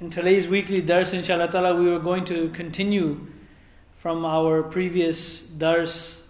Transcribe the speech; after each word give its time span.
In 0.00 0.10
today's 0.10 0.46
weekly 0.46 0.80
dars, 0.80 1.12
inshallah 1.12 1.48
ta'ala, 1.50 1.74
we 1.74 1.90
were 1.90 1.98
going 1.98 2.24
to 2.26 2.50
continue 2.50 3.26
from 3.94 4.24
our 4.24 4.62
previous 4.62 5.42
dars 5.42 6.22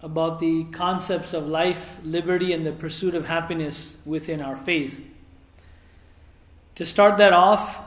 about 0.00 0.38
the 0.38 0.66
concepts 0.70 1.32
of 1.32 1.48
life, 1.48 1.96
liberty, 2.04 2.52
and 2.52 2.64
the 2.64 2.70
pursuit 2.70 3.16
of 3.16 3.26
happiness 3.26 3.98
within 4.06 4.40
our 4.40 4.54
faith. 4.54 5.04
To 6.76 6.86
start 6.86 7.18
that 7.18 7.32
off, 7.32 7.80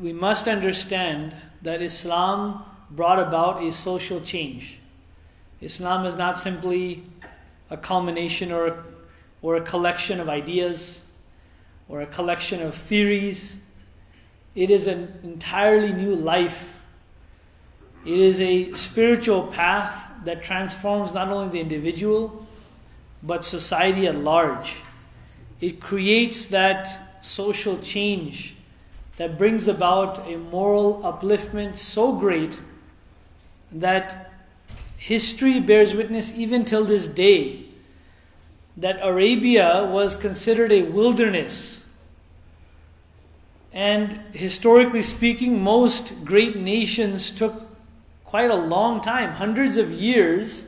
we 0.00 0.12
must 0.12 0.48
understand 0.48 1.36
that 1.62 1.80
Islam 1.80 2.64
brought 2.90 3.20
about 3.20 3.62
a 3.62 3.70
social 3.70 4.20
change. 4.20 4.80
Islam 5.60 6.04
is 6.04 6.16
not 6.16 6.36
simply 6.36 7.04
a 7.70 7.76
culmination 7.76 8.50
or 8.50 8.84
or 9.42 9.54
a 9.54 9.60
collection 9.60 10.18
of 10.18 10.28
ideas 10.28 11.04
or 11.88 12.00
a 12.00 12.06
collection 12.06 12.60
of 12.60 12.74
theories 12.74 13.58
it 14.54 14.70
is 14.70 14.86
an 14.86 15.20
entirely 15.22 15.92
new 15.92 16.14
life. 16.14 16.82
It 18.04 18.18
is 18.18 18.40
a 18.40 18.72
spiritual 18.72 19.46
path 19.48 20.10
that 20.24 20.42
transforms 20.42 21.14
not 21.14 21.28
only 21.28 21.50
the 21.50 21.60
individual, 21.60 22.46
but 23.22 23.44
society 23.44 24.06
at 24.06 24.16
large. 24.16 24.82
It 25.60 25.80
creates 25.80 26.46
that 26.46 27.24
social 27.24 27.78
change 27.78 28.54
that 29.16 29.36
brings 29.36 29.66
about 29.66 30.26
a 30.28 30.36
moral 30.36 31.00
upliftment 31.02 31.76
so 31.76 32.16
great 32.16 32.60
that 33.72 34.32
history 34.96 35.60
bears 35.60 35.94
witness 35.94 36.36
even 36.36 36.64
till 36.64 36.84
this 36.84 37.06
day 37.06 37.64
that 38.76 38.98
Arabia 39.02 39.88
was 39.90 40.14
considered 40.14 40.70
a 40.70 40.82
wilderness 40.82 41.87
and 43.78 44.20
historically 44.32 45.02
speaking, 45.02 45.62
most 45.62 46.24
great 46.24 46.56
nations 46.56 47.30
took 47.30 47.62
quite 48.24 48.50
a 48.50 48.56
long 48.56 49.00
time, 49.00 49.30
hundreds 49.30 49.76
of 49.76 49.92
years, 49.92 50.66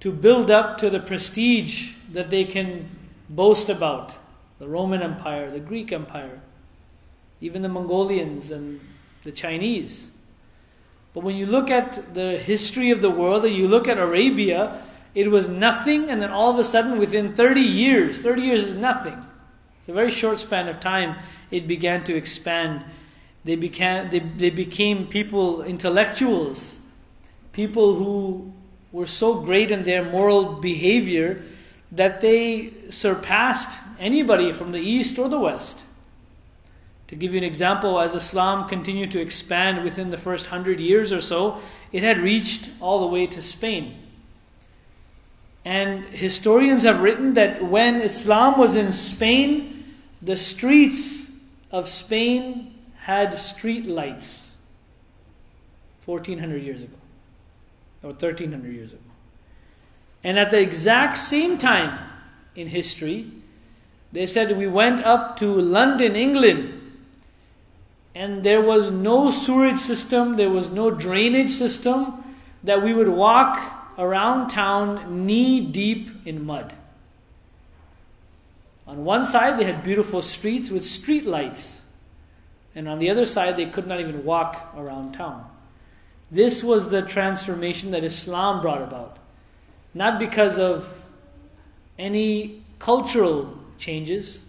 to 0.00 0.12
build 0.12 0.50
up 0.50 0.76
to 0.76 0.90
the 0.90 1.00
prestige 1.00 1.94
that 2.12 2.28
they 2.28 2.44
can 2.44 2.90
boast 3.30 3.70
about. 3.70 4.16
The 4.58 4.68
Roman 4.68 5.00
Empire, 5.00 5.50
the 5.50 5.58
Greek 5.58 5.90
Empire, 5.90 6.42
even 7.40 7.62
the 7.62 7.68
Mongolians 7.70 8.50
and 8.50 8.78
the 9.22 9.32
Chinese. 9.32 10.10
But 11.14 11.24
when 11.24 11.34
you 11.34 11.46
look 11.46 11.70
at 11.70 12.12
the 12.12 12.36
history 12.36 12.90
of 12.90 13.00
the 13.00 13.08
world 13.08 13.46
and 13.46 13.54
you 13.54 13.66
look 13.66 13.88
at 13.88 13.98
Arabia, 13.98 14.82
it 15.14 15.30
was 15.30 15.48
nothing, 15.48 16.10
and 16.10 16.20
then 16.20 16.30
all 16.30 16.50
of 16.50 16.58
a 16.58 16.64
sudden, 16.64 16.98
within 16.98 17.32
30 17.32 17.62
years, 17.62 18.18
30 18.18 18.42
years 18.42 18.66
is 18.66 18.74
nothing. 18.74 19.16
It's 19.78 19.88
a 19.88 19.94
very 19.94 20.10
short 20.10 20.36
span 20.36 20.68
of 20.68 20.78
time 20.78 21.16
it 21.50 21.66
began 21.66 22.04
to 22.04 22.16
expand. 22.16 22.84
They 23.44 23.56
became, 23.56 24.10
they, 24.10 24.18
they 24.18 24.50
became 24.50 25.06
people, 25.06 25.62
intellectuals, 25.62 26.80
people 27.52 27.94
who 27.94 28.52
were 28.92 29.06
so 29.06 29.40
great 29.40 29.70
in 29.70 29.84
their 29.84 30.04
moral 30.04 30.54
behavior 30.54 31.42
that 31.90 32.20
they 32.20 32.72
surpassed 32.90 33.80
anybody 33.98 34.52
from 34.52 34.72
the 34.72 34.80
east 34.80 35.18
or 35.18 35.28
the 35.28 35.40
west. 35.40 35.84
To 37.08 37.16
give 37.16 37.32
you 37.32 37.38
an 37.38 37.44
example, 37.44 37.98
as 37.98 38.14
Islam 38.14 38.68
continued 38.68 39.10
to 39.12 39.20
expand 39.20 39.82
within 39.82 40.10
the 40.10 40.18
first 40.18 40.48
hundred 40.48 40.78
years 40.78 41.10
or 41.12 41.20
so, 41.20 41.58
it 41.90 42.02
had 42.02 42.18
reached 42.18 42.70
all 42.80 43.00
the 43.00 43.06
way 43.06 43.26
to 43.26 43.40
Spain. 43.40 43.94
And 45.64 46.04
historians 46.04 46.82
have 46.82 47.02
written 47.02 47.34
that 47.34 47.62
when 47.62 47.96
Islam 47.96 48.58
was 48.58 48.76
in 48.76 48.92
Spain, 48.92 49.96
the 50.20 50.36
streets 50.36 51.27
of 51.70 51.88
Spain 51.88 52.74
had 52.96 53.34
street 53.36 53.86
lights 53.86 54.56
1400 56.04 56.62
years 56.62 56.82
ago 56.82 56.96
or 58.02 58.10
1300 58.10 58.72
years 58.72 58.92
ago. 58.92 59.02
And 60.24 60.38
at 60.38 60.50
the 60.50 60.60
exact 60.60 61.16
same 61.18 61.58
time 61.58 61.98
in 62.54 62.68
history, 62.68 63.30
they 64.12 64.26
said 64.26 64.56
we 64.56 64.66
went 64.66 65.04
up 65.04 65.36
to 65.38 65.46
London, 65.46 66.16
England, 66.16 66.74
and 68.14 68.42
there 68.42 68.62
was 68.62 68.90
no 68.90 69.30
sewage 69.30 69.78
system, 69.78 70.36
there 70.36 70.50
was 70.50 70.70
no 70.70 70.90
drainage 70.90 71.50
system, 71.50 72.24
that 72.64 72.82
we 72.82 72.92
would 72.92 73.08
walk 73.08 73.60
around 73.96 74.48
town 74.48 75.26
knee 75.26 75.60
deep 75.60 76.10
in 76.26 76.44
mud. 76.44 76.72
On 78.88 79.04
one 79.04 79.26
side, 79.26 79.58
they 79.58 79.64
had 79.64 79.82
beautiful 79.82 80.22
streets 80.22 80.70
with 80.70 80.82
street 80.84 81.26
lights, 81.26 81.82
and 82.74 82.88
on 82.88 82.98
the 82.98 83.10
other 83.10 83.26
side, 83.26 83.56
they 83.56 83.66
could 83.66 83.86
not 83.86 84.00
even 84.00 84.24
walk 84.24 84.72
around 84.74 85.12
town. 85.12 85.44
This 86.30 86.64
was 86.64 86.90
the 86.90 87.02
transformation 87.02 87.90
that 87.90 88.02
Islam 88.02 88.62
brought 88.62 88.80
about. 88.80 89.18
Not 89.92 90.18
because 90.18 90.58
of 90.58 91.04
any 91.98 92.62
cultural 92.78 93.58
changes, 93.76 94.44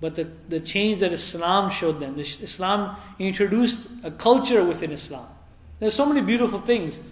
but 0.00 0.14
the, 0.14 0.24
the 0.48 0.60
change 0.60 1.00
that 1.00 1.12
Islam 1.12 1.70
showed 1.70 2.00
them. 2.00 2.18
Islam 2.18 2.96
introduced 3.18 3.90
a 4.02 4.10
culture 4.10 4.64
within 4.64 4.90
Islam. 4.90 5.26
There's 5.80 5.94
so 5.94 6.06
many 6.06 6.22
beautiful 6.22 6.58
things 6.58 7.02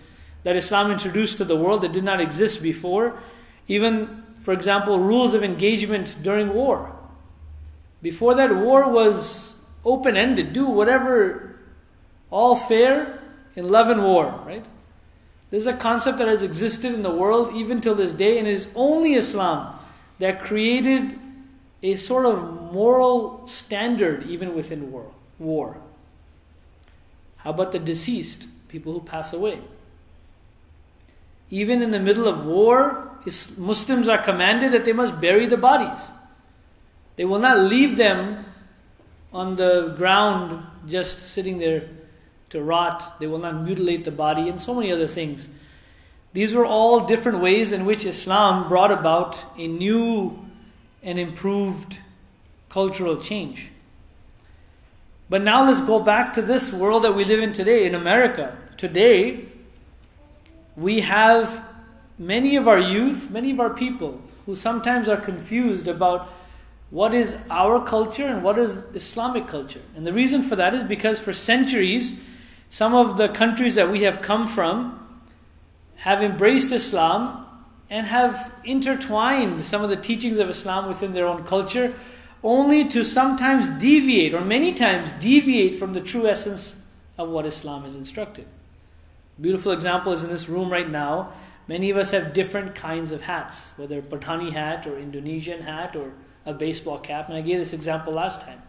that 0.45 0.57
Islam 0.57 0.91
introduced 0.91 1.37
to 1.39 1.45
the 1.45 1.57
world 1.57 1.83
that 1.83 1.93
did 1.93 2.05
not 2.05 2.21
exist 2.21 2.63
before. 2.63 3.19
Even 3.67 4.23
for 4.49 4.55
example, 4.55 4.99
rules 4.99 5.35
of 5.35 5.45
engagement 5.45 6.17
during 6.23 6.55
war. 6.55 6.97
Before 8.01 8.35
that, 8.35 8.51
war 8.57 8.91
was 8.91 9.63
open 9.85 10.17
ended. 10.17 10.55
Do 10.55 10.71
whatever, 10.71 11.61
all 12.31 12.57
fair 12.57 13.23
in 13.57 13.69
love 13.69 13.91
and 13.91 14.03
war, 14.03 14.43
right? 14.47 14.65
This 15.51 15.65
is 15.65 15.67
a 15.67 15.77
concept 15.77 16.17
that 16.17 16.29
has 16.29 16.43
existed 16.43 16.95
in 16.95 17.03
the 17.03 17.11
world 17.11 17.55
even 17.55 17.83
till 17.83 17.95
this 17.95 18.15
day, 18.15 18.39
and 18.39 18.49
it 18.49 18.53
is 18.53 18.73
only 18.75 19.13
Islam 19.13 19.79
that 20.19 20.41
created 20.41 21.19
a 21.83 21.97
sort 21.97 22.25
of 22.25 22.73
moral 22.73 23.47
standard 23.47 24.23
even 24.23 24.55
within 24.55 24.91
war. 24.91 25.13
war. 25.39 25.79
How 27.41 27.51
about 27.51 27.73
the 27.73 27.79
deceased, 27.79 28.49
people 28.71 28.95
who 28.95 29.01
pass 29.01 29.35
away? 29.35 29.61
Even 31.51 31.83
in 31.83 31.91
the 31.91 32.01
middle 32.01 32.27
of 32.27 32.47
war, 32.47 33.18
Muslims 33.59 34.09
are 34.09 34.19
commanded 34.19 34.72
that 34.72 34.84
they 34.84 34.93
must 34.93 35.21
bury 35.21 35.47
the 35.47 35.56
bodies. 35.56 36.11
They 37.16 37.25
will 37.25 37.39
not 37.39 37.59
leave 37.59 37.97
them 37.97 38.44
on 39.33 39.56
the 39.56 39.94
ground 39.97 40.65
just 40.87 41.19
sitting 41.19 41.59
there 41.59 41.88
to 42.50 42.62
rot. 42.62 43.19
They 43.19 43.27
will 43.27 43.38
not 43.38 43.62
mutilate 43.62 44.05
the 44.05 44.12
body 44.12 44.49
and 44.49 44.61
so 44.61 44.75
many 44.75 44.93
other 44.93 45.06
things. 45.06 45.49
These 46.33 46.55
were 46.55 46.67
all 46.67 47.06
different 47.06 47.41
ways 47.41 47.72
in 47.72 47.84
which 47.84 48.05
Islam 48.05 48.69
brought 48.69 48.93
about 48.93 49.44
a 49.59 49.67
new 49.67 50.38
and 51.03 51.19
improved 51.19 51.99
cultural 52.69 53.17
change. 53.17 53.71
But 55.31 55.43
now 55.43 55.67
let's 55.67 55.81
go 55.81 56.00
back 56.00 56.33
to 56.34 56.43
this 56.43 56.72
world 56.72 57.05
that 57.05 57.15
we 57.15 57.25
live 57.25 57.41
in 57.41 57.53
today, 57.53 57.87
in 57.87 57.94
America. 57.94 58.56
Today, 58.77 59.44
we 60.77 61.00
have 61.00 61.68
many 62.19 62.56
of 62.56 62.67
our 62.67 62.79
youth, 62.79 63.31
many 63.31 63.51
of 63.51 63.61
our 63.61 63.71
people 63.71 64.21
who 64.47 64.55
sometimes 64.55 65.09
are 65.09 65.17
confused 65.17 65.89
about 65.89 66.29
what 66.91 67.12
is 67.12 67.39
our 67.51 67.84
culture 67.84 68.27
and 68.27 68.43
what 68.43 68.59
is 68.59 68.84
Islamic 68.95 69.47
culture. 69.47 69.83
And 69.95 70.06
the 70.06 70.12
reason 70.12 70.43
for 70.43 70.56
that 70.56 70.75
is 70.75 70.84
because 70.84 71.21
for 71.21 71.33
centuries, 71.33 72.21
some 72.71 72.95
of 72.95 73.19
the 73.19 73.29
countries 73.29 73.75
that 73.75 73.91
we 73.91 74.03
have 74.03 74.23
come 74.23 74.49
from 74.49 74.95
have 75.97 76.23
embraced 76.23 76.73
Islam 76.73 77.47
and 77.91 78.06
have 78.06 78.55
intertwined 78.65 79.62
some 79.65 79.83
of 79.83 79.91
the 79.91 79.97
teachings 79.97 80.39
of 80.39 80.49
Islam 80.49 80.89
within 80.89 81.12
their 81.12 81.27
own 81.27 81.45
culture, 81.45 81.95
only 82.43 82.87
to 82.87 83.05
sometimes 83.05 83.69
deviate, 83.81 84.35
or 84.35 84.43
many 84.43 84.73
times 84.73 85.12
deviate 85.12 85.76
from 85.76 85.93
the 85.94 86.00
true 86.00 86.26
essence 86.26 86.87
of 87.17 87.29
what 87.29 87.47
Islam 87.47 87.82
has 87.82 87.97
instructed. 87.97 88.47
Beautiful 89.41 89.73
example 89.73 90.12
is 90.12 90.23
in 90.23 90.31
this 90.31 90.49
room 90.49 90.70
right 90.70 90.88
now. 90.88 91.32
Many 91.69 91.91
of 91.91 91.99
us 91.99 92.11
have 92.12 92.32
different 92.32 92.75
kinds 92.75 93.12
of 93.12 93.25
hats, 93.25 93.75
whether 93.76 94.00
Pathani 94.00 94.53
hat 94.53 94.87
or 94.87 94.99
Indonesian 94.99 95.62
hat 95.62 95.94
or 95.94 96.12
a 96.47 96.55
baseball 96.55 96.99
cap. 96.99 97.29
And 97.29 97.37
I 97.37 97.43
gave 97.43 97.59
this 97.59 97.75
example 97.75 98.15
last 98.15 98.41
time. 98.41 98.62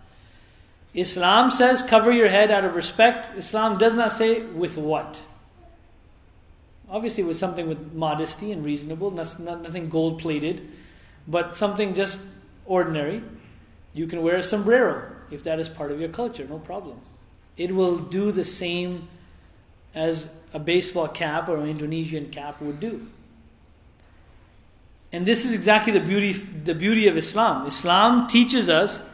Islam 0.94 1.50
says 1.50 1.82
cover 1.82 2.12
your 2.12 2.28
head 2.28 2.52
out 2.52 2.66
of 2.66 2.76
respect. 2.76 3.30
Islam 3.38 3.78
does 3.78 3.96
not 3.96 4.12
say 4.12 4.42
with 4.42 4.78
what. 4.78 5.26
Obviously, 6.90 7.24
with 7.24 7.38
something 7.38 7.70
with 7.70 7.94
modesty 7.94 8.52
and 8.52 8.66
reasonable, 8.66 9.12
nothing, 9.12 9.46
nothing 9.46 9.90
gold 9.90 10.20
plated, 10.20 10.68
but 11.28 11.56
something 11.56 11.94
just 11.94 12.26
ordinary. 12.66 13.22
You 13.94 14.08
can 14.08 14.24
wear 14.24 14.36
a 14.36 14.44
sombrero 14.44 15.16
if 15.32 15.44
that 15.44 15.60
is 15.60 15.70
part 15.70 15.92
of 15.92 16.00
your 16.00 16.10
culture, 16.10 16.46
no 16.50 16.58
problem. 16.58 17.00
It 17.58 17.76
will 17.76 17.98
do 17.98 18.32
the 18.32 18.44
same 18.44 19.08
as 19.94 20.30
a 20.54 20.60
baseball 20.60 21.08
cap 21.08 21.48
or 21.48 21.58
an 21.58 21.70
Indonesian 21.70 22.30
cap 22.30 22.62
would 22.62 22.80
do. 22.80 23.08
And 25.12 25.26
this 25.26 25.46
is 25.46 25.54
exactly 25.54 25.92
the 25.92 26.00
beauty, 26.00 26.34
the 26.34 26.76
beauty 26.76 27.08
of 27.08 27.18
Islam. 27.18 27.66
Islam 27.66 28.28
teaches 28.28 28.70
us 28.70 29.10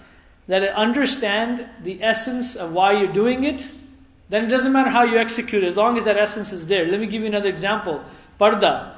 that 0.48 0.64
understand 0.74 1.66
the 1.82 2.04
essence 2.04 2.56
of 2.56 2.74
why 2.74 2.92
you're 2.92 3.12
doing 3.12 3.44
it, 3.44 3.72
then 4.30 4.46
it 4.46 4.48
doesn't 4.48 4.74
matter 4.74 4.90
how 4.90 5.04
you 5.04 5.18
execute 5.18 5.64
it, 5.64 5.68
as 5.68 5.78
long 5.78 5.98
as 5.98 6.06
that 6.06 6.18
essence 6.18 6.52
is 6.52 6.68
there. 6.68 6.86
Let 6.86 7.00
me 7.00 7.08
give 7.08 7.22
you 7.22 7.28
another 7.28 7.50
example. 7.50 8.04
Parda. 8.40 8.94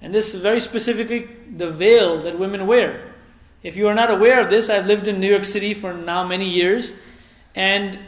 And 0.00 0.14
this 0.14 0.34
is 0.34 0.42
very 0.42 0.60
specifically 0.60 1.28
the 1.56 1.70
veil 1.70 2.22
that 2.22 2.38
women 2.38 2.66
wear. 2.66 3.14
If 3.62 3.76
you 3.76 3.88
are 3.88 3.94
not 3.94 4.10
aware 4.10 4.40
of 4.40 4.50
this, 4.50 4.68
I've 4.68 4.86
lived 4.86 5.08
in 5.08 5.18
New 5.18 5.30
York 5.30 5.44
City 5.44 5.74
for 5.74 5.94
now 5.94 6.24
many 6.24 6.48
years, 6.48 6.98
and 7.54 7.98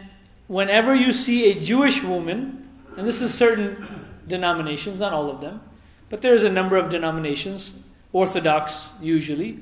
whenever 0.48 0.94
you 0.94 1.12
see 1.12 1.50
a 1.50 1.60
Jewish 1.60 2.02
woman, 2.02 2.68
and 2.96 3.06
this 3.06 3.20
is 3.20 3.32
certain 3.32 3.86
denominations, 4.26 4.98
not 4.98 5.12
all 5.12 5.30
of 5.30 5.40
them, 5.40 5.60
but 6.10 6.22
there's 6.22 6.42
a 6.42 6.50
number 6.50 6.76
of 6.76 6.90
denominations, 6.90 7.78
Orthodox 8.12 8.92
usually, 9.00 9.60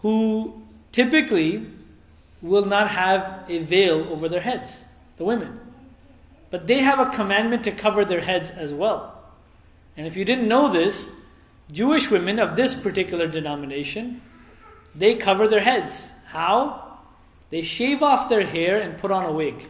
who 0.00 0.62
typically 0.92 1.66
will 2.40 2.64
not 2.64 2.88
have 2.88 3.44
a 3.48 3.58
veil 3.58 4.06
over 4.10 4.28
their 4.28 4.40
heads, 4.40 4.84
the 5.16 5.24
women. 5.24 5.60
But 6.50 6.68
they 6.68 6.78
have 6.78 7.00
a 7.00 7.10
commandment 7.10 7.64
to 7.64 7.72
cover 7.72 8.04
their 8.04 8.20
heads 8.20 8.50
as 8.50 8.72
well. 8.72 9.24
And 9.96 10.06
if 10.06 10.16
you 10.16 10.24
didn't 10.24 10.46
know 10.46 10.68
this, 10.70 11.10
Jewish 11.72 12.10
women 12.10 12.38
of 12.38 12.54
this 12.54 12.80
particular 12.80 13.26
denomination, 13.26 14.20
they 14.94 15.16
cover 15.16 15.48
their 15.48 15.60
heads. 15.60 16.12
How? 16.26 16.98
They 17.50 17.62
shave 17.62 18.02
off 18.02 18.28
their 18.28 18.46
hair 18.46 18.80
and 18.80 18.98
put 18.98 19.10
on 19.10 19.24
a 19.24 19.32
wig. 19.32 19.64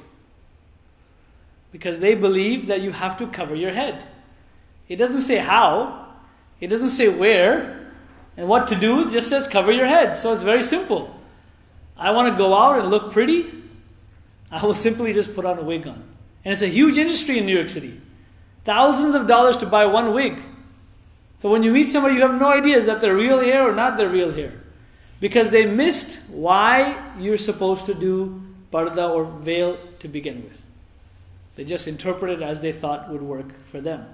Because 1.75 1.99
they 1.99 2.15
believe 2.15 2.69
that 2.69 2.83
you 2.83 2.93
have 2.93 3.19
to 3.19 3.27
cover 3.27 3.53
your 3.53 3.73
head. 3.73 4.05
It 4.87 4.95
doesn't 4.95 5.23
say 5.23 5.39
how, 5.39 6.07
it 6.61 6.69
doesn't 6.69 6.91
say 6.91 7.09
where, 7.09 7.91
and 8.37 8.49
what 8.49 8.69
to 8.69 8.77
do, 8.77 9.09
it 9.09 9.11
just 9.11 9.29
says 9.29 9.49
cover 9.49 9.73
your 9.73 9.87
head. 9.87 10.17
So 10.17 10.33
it's 10.33 10.45
very 10.45 10.63
simple. 10.63 11.13
I 11.97 12.13
want 12.13 12.33
to 12.33 12.39
go 12.39 12.57
out 12.57 12.79
and 12.79 12.91
look 12.91 13.11
pretty, 13.11 13.47
I 14.53 14.65
will 14.65 14.75
simply 14.75 15.13
just 15.13 15.35
put 15.35 15.45
on 15.45 15.59
a 15.59 15.65
wig 15.65 15.89
on. 15.89 16.01
And 16.45 16.53
it's 16.53 16.63
a 16.63 16.69
huge 16.69 16.97
industry 16.97 17.39
in 17.39 17.47
New 17.47 17.57
York 17.57 17.69
City. 17.69 18.01
Thousands 18.63 19.17
of 19.17 19.27
dollars 19.27 19.57
to 19.57 19.67
buy 19.67 19.85
one 19.87 20.15
wig. 20.15 20.41
So 21.41 21.51
when 21.51 21.65
you 21.65 21.73
meet 21.73 21.89
somebody, 21.89 22.15
you 22.15 22.21
have 22.21 22.41
no 22.41 22.53
idea 22.53 22.77
is 22.77 22.87
that 22.87 23.01
their 23.01 23.17
real 23.17 23.41
hair 23.41 23.69
or 23.69 23.75
not 23.75 23.97
their 23.97 24.11
real 24.11 24.31
hair. 24.31 24.63
Because 25.19 25.51
they 25.51 25.67
missed 25.67 26.31
why 26.31 27.03
you're 27.19 27.37
supposed 27.37 27.87
to 27.87 27.95
do 27.95 28.45
parda 28.71 29.11
or 29.11 29.25
veil 29.25 29.77
to 29.99 30.07
begin 30.07 30.45
with. 30.45 30.71
They 31.57 31.65
just 31.65 31.87
interpreted 31.87 32.43
as 32.43 32.61
they 32.61 32.73
thought 32.73 33.09
would 33.11 33.23
work 33.23 33.63
for 33.63 33.81
them. 33.81 34.07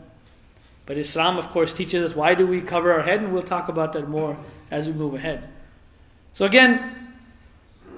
But 0.87 0.99
Islam, 0.99 1.39
of 1.39 1.49
course, 1.49 1.73
teaches 1.73 2.11
us 2.11 2.17
why 2.17 2.35
do 2.35 2.47
we 2.47 2.61
cover 2.61 2.93
our 2.93 3.03
head, 3.03 3.21
and 3.21 3.33
we'll 3.33 3.43
talk 3.43 3.69
about 3.69 3.93
that 3.93 4.09
more 4.09 4.37
as 4.71 4.89
we 4.89 4.95
move 4.95 5.15
ahead. 5.15 5.49
So 6.33 6.45
again, 6.45 7.15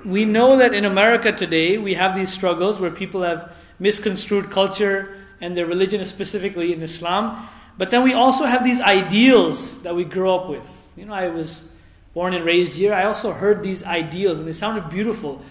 we 0.05 0.25
know 0.25 0.57
that 0.57 0.75
in 0.75 0.85
America 0.85 1.33
today 1.33 1.79
we 1.79 1.95
have 1.95 2.15
these 2.15 2.33
struggles 2.33 2.81
where 2.81 2.91
people 2.91 3.23
have 3.23 3.53
misconstrued 3.79 4.51
culture 4.51 5.17
and 5.41 5.57
their 5.57 5.67
religion, 5.67 6.05
specifically 6.05 6.73
in 6.73 6.83
Islam. 6.83 7.49
But 7.79 7.91
then 7.91 8.05
we 8.05 8.15
also 8.15 8.45
have 8.45 8.63
these 8.63 8.81
ideals 8.81 9.83
that 9.83 9.95
we 9.95 10.05
grow 10.05 10.37
up 10.37 10.49
with. 10.49 10.93
You 10.97 11.07
know, 11.07 11.15
I 11.15 11.29
was 11.29 11.69
born 12.15 12.35
and 12.35 12.45
raised 12.45 12.75
here. 12.75 12.93
I 12.93 13.05
also 13.05 13.33
heard 13.33 13.63
these 13.63 13.83
ideals, 13.85 14.39
and 14.39 14.47
they 14.47 14.53
sounded 14.53 14.91
beautiful, 14.91 15.43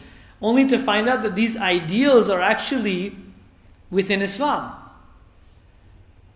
only 0.42 0.68
to 0.68 0.78
find 0.78 1.10
out 1.10 1.24
that 1.24 1.36
these 1.36 1.58
ideals 1.58 2.30
are 2.30 2.40
actually 2.40 3.18
within 3.92 4.22
Islam. 4.22 4.74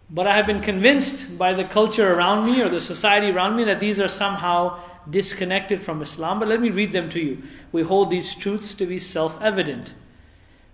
But 0.09 0.27
I 0.27 0.35
have 0.35 0.45
been 0.45 0.61
convinced 0.61 1.39
by 1.39 1.53
the 1.53 1.63
culture 1.63 2.13
around 2.13 2.45
me 2.45 2.61
or 2.61 2.69
the 2.69 2.79
society 2.79 3.31
around 3.31 3.55
me 3.55 3.63
that 3.63 3.79
these 3.79 3.99
are 3.99 4.07
somehow 4.07 4.79
disconnected 5.09 5.81
from 5.81 6.01
Islam. 6.01 6.39
But 6.39 6.47
let 6.47 6.61
me 6.61 6.69
read 6.69 6.91
them 6.91 7.09
to 7.09 7.19
you. 7.19 7.41
We 7.71 7.81
hold 7.81 8.11
these 8.11 8.35
truths 8.35 8.75
to 8.75 8.85
be 8.85 8.99
self 8.99 9.41
evident 9.41 9.95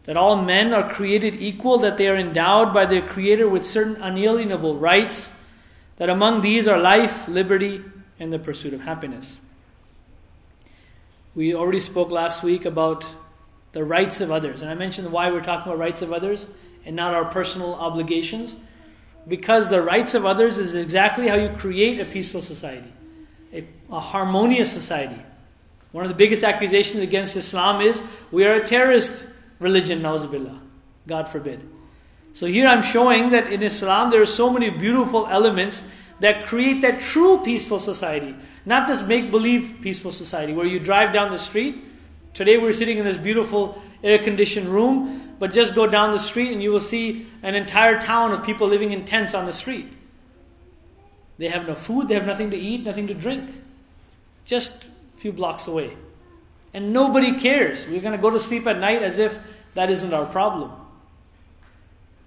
that 0.04 0.18
all 0.18 0.42
men 0.42 0.74
are 0.74 0.89
created 0.89 1.36
equal, 1.36 1.78
that 1.78 1.98
they 1.98 2.07
are 2.07 2.18
endowed 2.18 2.74
by 2.74 2.86
their 2.86 3.01
Creator 3.01 3.48
with 3.48 3.66
certain 3.66 3.95
unalienable 4.01 4.75
rights, 4.77 5.31
that 5.98 6.10
among 6.10 6.42
these 6.42 6.68
are 6.68 6.80
life, 6.80 7.27
liberty, 7.27 7.84
and 8.19 8.34
the 8.34 8.39
pursuit 8.39 8.74
of 8.74 8.81
happiness. 8.84 9.39
We 11.36 11.54
already 11.54 11.80
spoke 11.80 12.10
last 12.10 12.44
week 12.44 12.66
about 12.66 13.06
the 13.74 13.84
rights 13.84 14.19
of 14.19 14.31
others, 14.31 14.62
and 14.62 14.72
I 14.72 14.75
mentioned 14.75 15.12
why 15.12 15.31
we're 15.31 15.39
talking 15.39 15.72
about 15.72 15.80
rights 15.80 16.01
of 16.01 16.12
others 16.12 16.48
and 16.86 16.95
not 16.95 17.13
our 17.13 17.25
personal 17.25 17.75
obligations 17.75 18.56
because 19.28 19.69
the 19.69 19.81
rights 19.81 20.13
of 20.13 20.25
others 20.25 20.57
is 20.57 20.75
exactly 20.75 21.28
how 21.28 21.36
you 21.36 21.50
create 21.50 22.00
a 22.00 22.06
peaceful 22.06 22.42
society, 22.42 22.92
a, 23.54 23.63
a 23.92 24.00
harmonious 24.00 24.72
society. 24.72 25.22
One 25.92 26.06
of 26.06 26.10
the 26.10 26.16
biggest 26.16 26.44
accusations 26.44 27.04
against 27.04 27.36
Islam 27.36 27.81
is 27.81 28.04
we 28.31 28.45
are 28.45 28.54
a 28.54 28.63
terrorist 28.63 29.28
religion, 29.60 30.01
nauzubillah. 30.01 30.60
God 31.07 31.28
forbid. 31.28 31.62
So 32.33 32.45
here 32.45 32.68
I'm 32.68 32.81
showing 32.81 33.30
that 33.31 33.51
in 33.51 33.62
Islam 33.62 34.10
there 34.10 34.22
are 34.22 34.25
so 34.25 34.51
many 34.51 34.69
beautiful 34.69 35.27
elements 35.27 35.89
that 36.22 36.45
create 36.45 36.81
that 36.81 37.01
true 37.01 37.42
peaceful 37.44 37.80
society. 37.80 38.36
Not 38.66 38.88
this 38.88 39.06
make 39.06 39.31
believe 39.31 39.80
peaceful 39.81 40.12
society 40.12 40.54
where 40.54 40.66
you 40.68 40.80
drive 40.80 41.12
down 41.12 41.31
the 41.31 41.38
street. 41.38 41.75
Today 42.34 42.57
we're 42.57 42.74
sitting 42.74 42.98
in 42.98 43.06
this 43.06 43.18
beautiful 43.18 43.81
air 44.03 44.18
conditioned 44.19 44.68
room 44.68 45.31
but 45.42 45.51
just 45.51 45.74
go 45.74 45.88
down 45.88 46.12
the 46.12 46.19
street 46.19 46.51
and 46.51 46.62
you 46.62 46.71
will 46.71 46.80
see 46.80 47.25
an 47.42 47.56
entire 47.56 48.00
town 48.00 48.31
of 48.31 48.44
people 48.44 48.68
living 48.68 48.92
in 48.92 49.06
tents 49.06 49.33
on 49.33 49.48
the 49.48 49.51
street. 49.51 49.92
They 51.39 51.48
have 51.48 51.65
no 51.65 51.74
food, 51.74 52.09
they 52.09 52.13
have 52.13 52.27
nothing 52.27 52.51
to 52.51 52.57
eat, 52.57 52.86
nothing 52.86 53.07
to 53.07 53.15
drink. 53.15 53.50
Just 54.45 54.86
a 54.86 55.18
few 55.18 55.33
blocks 55.33 55.68
away. 55.68 55.98
And 56.75 56.94
nobody 56.94 57.33
cares. 57.39 57.88
We're 57.88 58.01
going 58.01 58.15
to 58.15 58.21
go 58.21 58.30
to 58.30 58.39
sleep 58.39 58.68
at 58.68 58.77
night 58.77 59.01
as 59.01 59.18
if 59.18 59.39
that 59.74 59.89
isn't 59.89 60.13
our 60.13 60.27
problem. 60.27 60.71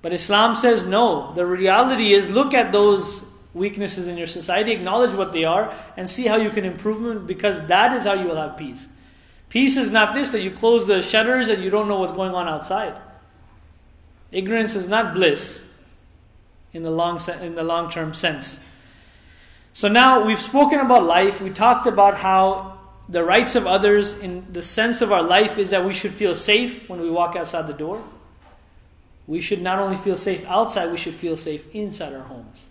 But 0.03 0.13
Islam 0.13 0.57
says 0.57 0.85
no. 0.85 1.33
The 1.35 1.47
reality 1.47 2.15
is 2.15 2.29
look 2.29 2.53
at 2.53 2.73
those 2.73 3.25
weaknesses 3.55 4.09
in 4.09 4.19
your 4.19 4.27
society, 4.27 4.73
acknowledge 4.73 5.15
what 5.15 5.33
they 5.33 5.45
are, 5.45 5.73
and 5.97 6.11
see 6.11 6.27
how 6.27 6.35
you 6.35 6.51
can 6.51 6.65
improve 6.65 7.01
them 7.01 7.27
because 7.27 7.65
that 7.69 7.93
is 7.93 8.07
how 8.07 8.15
you 8.15 8.27
will 8.27 8.35
have 8.35 8.57
peace. 8.57 8.89
Peace 9.55 9.77
is 9.77 9.89
not 9.89 10.15
this 10.15 10.33
that 10.33 10.41
you 10.41 10.51
close 10.51 10.85
the 10.89 11.01
shutters 11.01 11.49
and 11.49 11.63
you 11.63 11.71
don't 11.71 11.87
know 11.87 12.01
what's 12.01 12.13
going 12.13 12.35
on 12.35 12.49
outside. 12.49 12.93
Ignorance 14.33 14.75
is 14.75 14.89
not 14.89 15.15
bliss 15.15 15.81
in 16.73 16.83
the 16.83 16.91
long 16.91 17.21
in 17.41 17.55
the 17.55 17.63
long 17.63 17.89
term 17.89 18.15
sense. 18.15 18.61
So 19.73 19.87
now 19.87 20.27
we've 20.27 20.41
spoken 20.41 20.81
about 20.81 21.05
life. 21.05 21.41
We 21.41 21.51
talked 21.51 21.87
about 21.87 22.17
how 22.17 22.81
the 23.09 23.23
rights 23.23 23.55
of 23.55 23.65
others 23.65 24.19
in 24.19 24.53
the 24.53 24.61
sense 24.61 25.01
of 25.03 25.13
our 25.13 25.23
life 25.23 25.57
is 25.57 25.71
that 25.71 25.85
we 25.85 25.95
should 25.95 26.11
feel 26.11 26.35
safe 26.35 26.91
when 26.91 27.01
we 27.01 27.09
walk 27.09 27.37
outside 27.37 27.69
the 27.69 27.75
door. 27.75 28.03
We 29.29 29.41
should 29.41 29.63
not 29.63 29.79
only 29.79 29.97
feel 29.97 30.17
safe 30.17 30.45
outside, 30.47 30.91
we 30.91 30.97
should 30.97 31.15
feel 31.15 31.37
safe 31.37 31.73
inside 31.73 32.13
our 32.13 32.23
homes. 32.23 32.69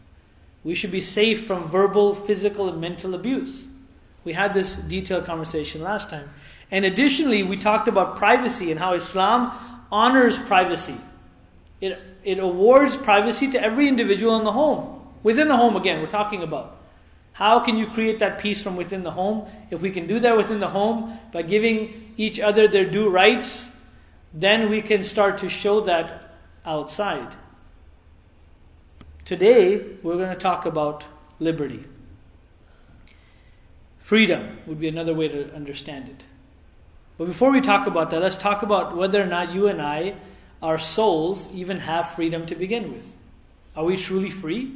We 0.65 0.75
should 0.75 0.91
be 0.91 0.99
safe 0.99 1.47
from 1.47 1.63
verbal, 1.63 2.13
physical, 2.13 2.67
and 2.67 2.81
mental 2.81 3.15
abuse. 3.15 3.69
We 4.25 4.33
had 4.33 4.53
this 4.53 4.75
detailed 4.75 5.23
conversation 5.23 5.81
last 5.81 6.09
time. 6.09 6.27
And 6.73 6.85
additionally, 6.85 7.43
we 7.43 7.55
talked 7.55 7.87
about 7.87 8.15
privacy 8.15 8.71
and 8.71 8.79
how 8.79 8.93
Islam 8.93 9.51
honors 9.91 10.39
privacy. 10.39 10.95
It, 11.79 12.01
it 12.23 12.39
awards 12.39 12.97
privacy 12.97 13.51
to 13.51 13.61
every 13.61 13.87
individual 13.87 14.35
in 14.37 14.43
the 14.43 14.53
home. 14.53 14.99
Within 15.21 15.49
the 15.49 15.55
home, 15.55 15.75
again, 15.75 16.01
we're 16.01 16.07
talking 16.07 16.41
about. 16.41 16.75
How 17.33 17.59
can 17.59 17.77
you 17.77 17.85
create 17.85 18.17
that 18.19 18.39
peace 18.39 18.63
from 18.63 18.75
within 18.75 19.03
the 19.03 19.11
home? 19.11 19.47
If 19.69 19.81
we 19.81 19.91
can 19.91 20.07
do 20.07 20.19
that 20.19 20.35
within 20.35 20.57
the 20.57 20.69
home 20.69 21.19
by 21.31 21.43
giving 21.43 22.11
each 22.17 22.39
other 22.39 22.67
their 22.67 22.89
due 22.89 23.07
rights, 23.07 23.85
then 24.33 24.67
we 24.67 24.81
can 24.81 25.03
start 25.03 25.37
to 25.39 25.49
show 25.49 25.79
that 25.81 26.39
outside. 26.65 27.35
Today, 29.25 29.97
we're 30.01 30.17
going 30.17 30.29
to 30.29 30.35
talk 30.35 30.65
about 30.65 31.05
liberty. 31.39 31.83
Freedom 33.99 34.57
would 34.65 34.79
be 34.79 34.87
another 34.87 35.13
way 35.13 35.27
to 35.27 35.53
understand 35.53 36.09
it. 36.09 36.25
But 37.23 37.29
before 37.29 37.53
we 37.53 37.61
talk 37.61 37.87
about 37.87 38.09
that, 38.09 38.19
let's 38.19 38.35
talk 38.35 38.63
about 38.63 38.97
whether 38.97 39.23
or 39.23 39.25
not 39.25 39.53
you 39.53 39.69
and 39.69 39.81
I, 39.81 40.15
our 40.61 40.77
souls, 40.77 41.49
even 41.53 41.79
have 41.79 42.09
freedom 42.09 42.45
to 42.47 42.53
begin 42.53 42.91
with. 42.91 43.17
Are 43.77 43.85
we 43.85 43.95
truly 43.95 44.29
free? 44.29 44.73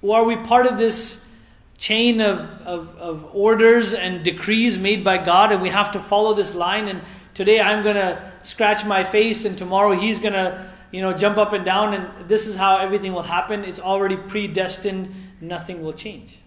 Or 0.00 0.18
are 0.18 0.24
we 0.24 0.36
part 0.36 0.66
of 0.66 0.78
this 0.78 1.28
chain 1.76 2.20
of, 2.20 2.38
of, 2.64 2.94
of 2.98 3.34
orders 3.34 3.92
and 3.92 4.22
decrees 4.22 4.78
made 4.78 5.02
by 5.02 5.18
God 5.18 5.50
and 5.50 5.60
we 5.60 5.70
have 5.70 5.90
to 5.90 5.98
follow 5.98 6.34
this 6.34 6.54
line 6.54 6.86
and 6.86 7.00
today 7.34 7.60
I'm 7.60 7.82
going 7.82 7.96
to 7.96 8.32
scratch 8.42 8.86
my 8.86 9.02
face 9.02 9.44
and 9.44 9.58
tomorrow 9.58 9.90
he's 9.90 10.20
going 10.20 10.34
to 10.34 10.70
you 10.92 11.00
know 11.00 11.12
jump 11.12 11.36
up 11.36 11.52
and 11.52 11.64
down 11.64 11.94
and 11.94 12.28
this 12.28 12.46
is 12.46 12.56
how 12.56 12.76
everything 12.76 13.12
will 13.12 13.22
happen 13.22 13.64
it's 13.64 13.80
already 13.80 14.16
predestined 14.16 15.12
nothing 15.40 15.82
will 15.82 15.94
change 15.94 16.40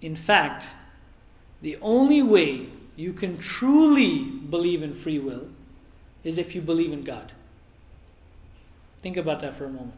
in 0.00 0.14
fact 0.16 0.72
the 1.62 1.78
only 1.80 2.22
way 2.22 2.68
you 2.96 3.12
can 3.12 3.38
truly 3.38 4.24
believe 4.24 4.82
in 4.82 4.94
free 4.94 5.18
will 5.18 5.48
is 6.24 6.38
if 6.38 6.54
you 6.54 6.60
believe 6.60 6.92
in 6.92 7.02
God. 7.02 7.32
Think 8.98 9.16
about 9.16 9.40
that 9.40 9.54
for 9.54 9.64
a 9.64 9.70
moment. 9.70 9.94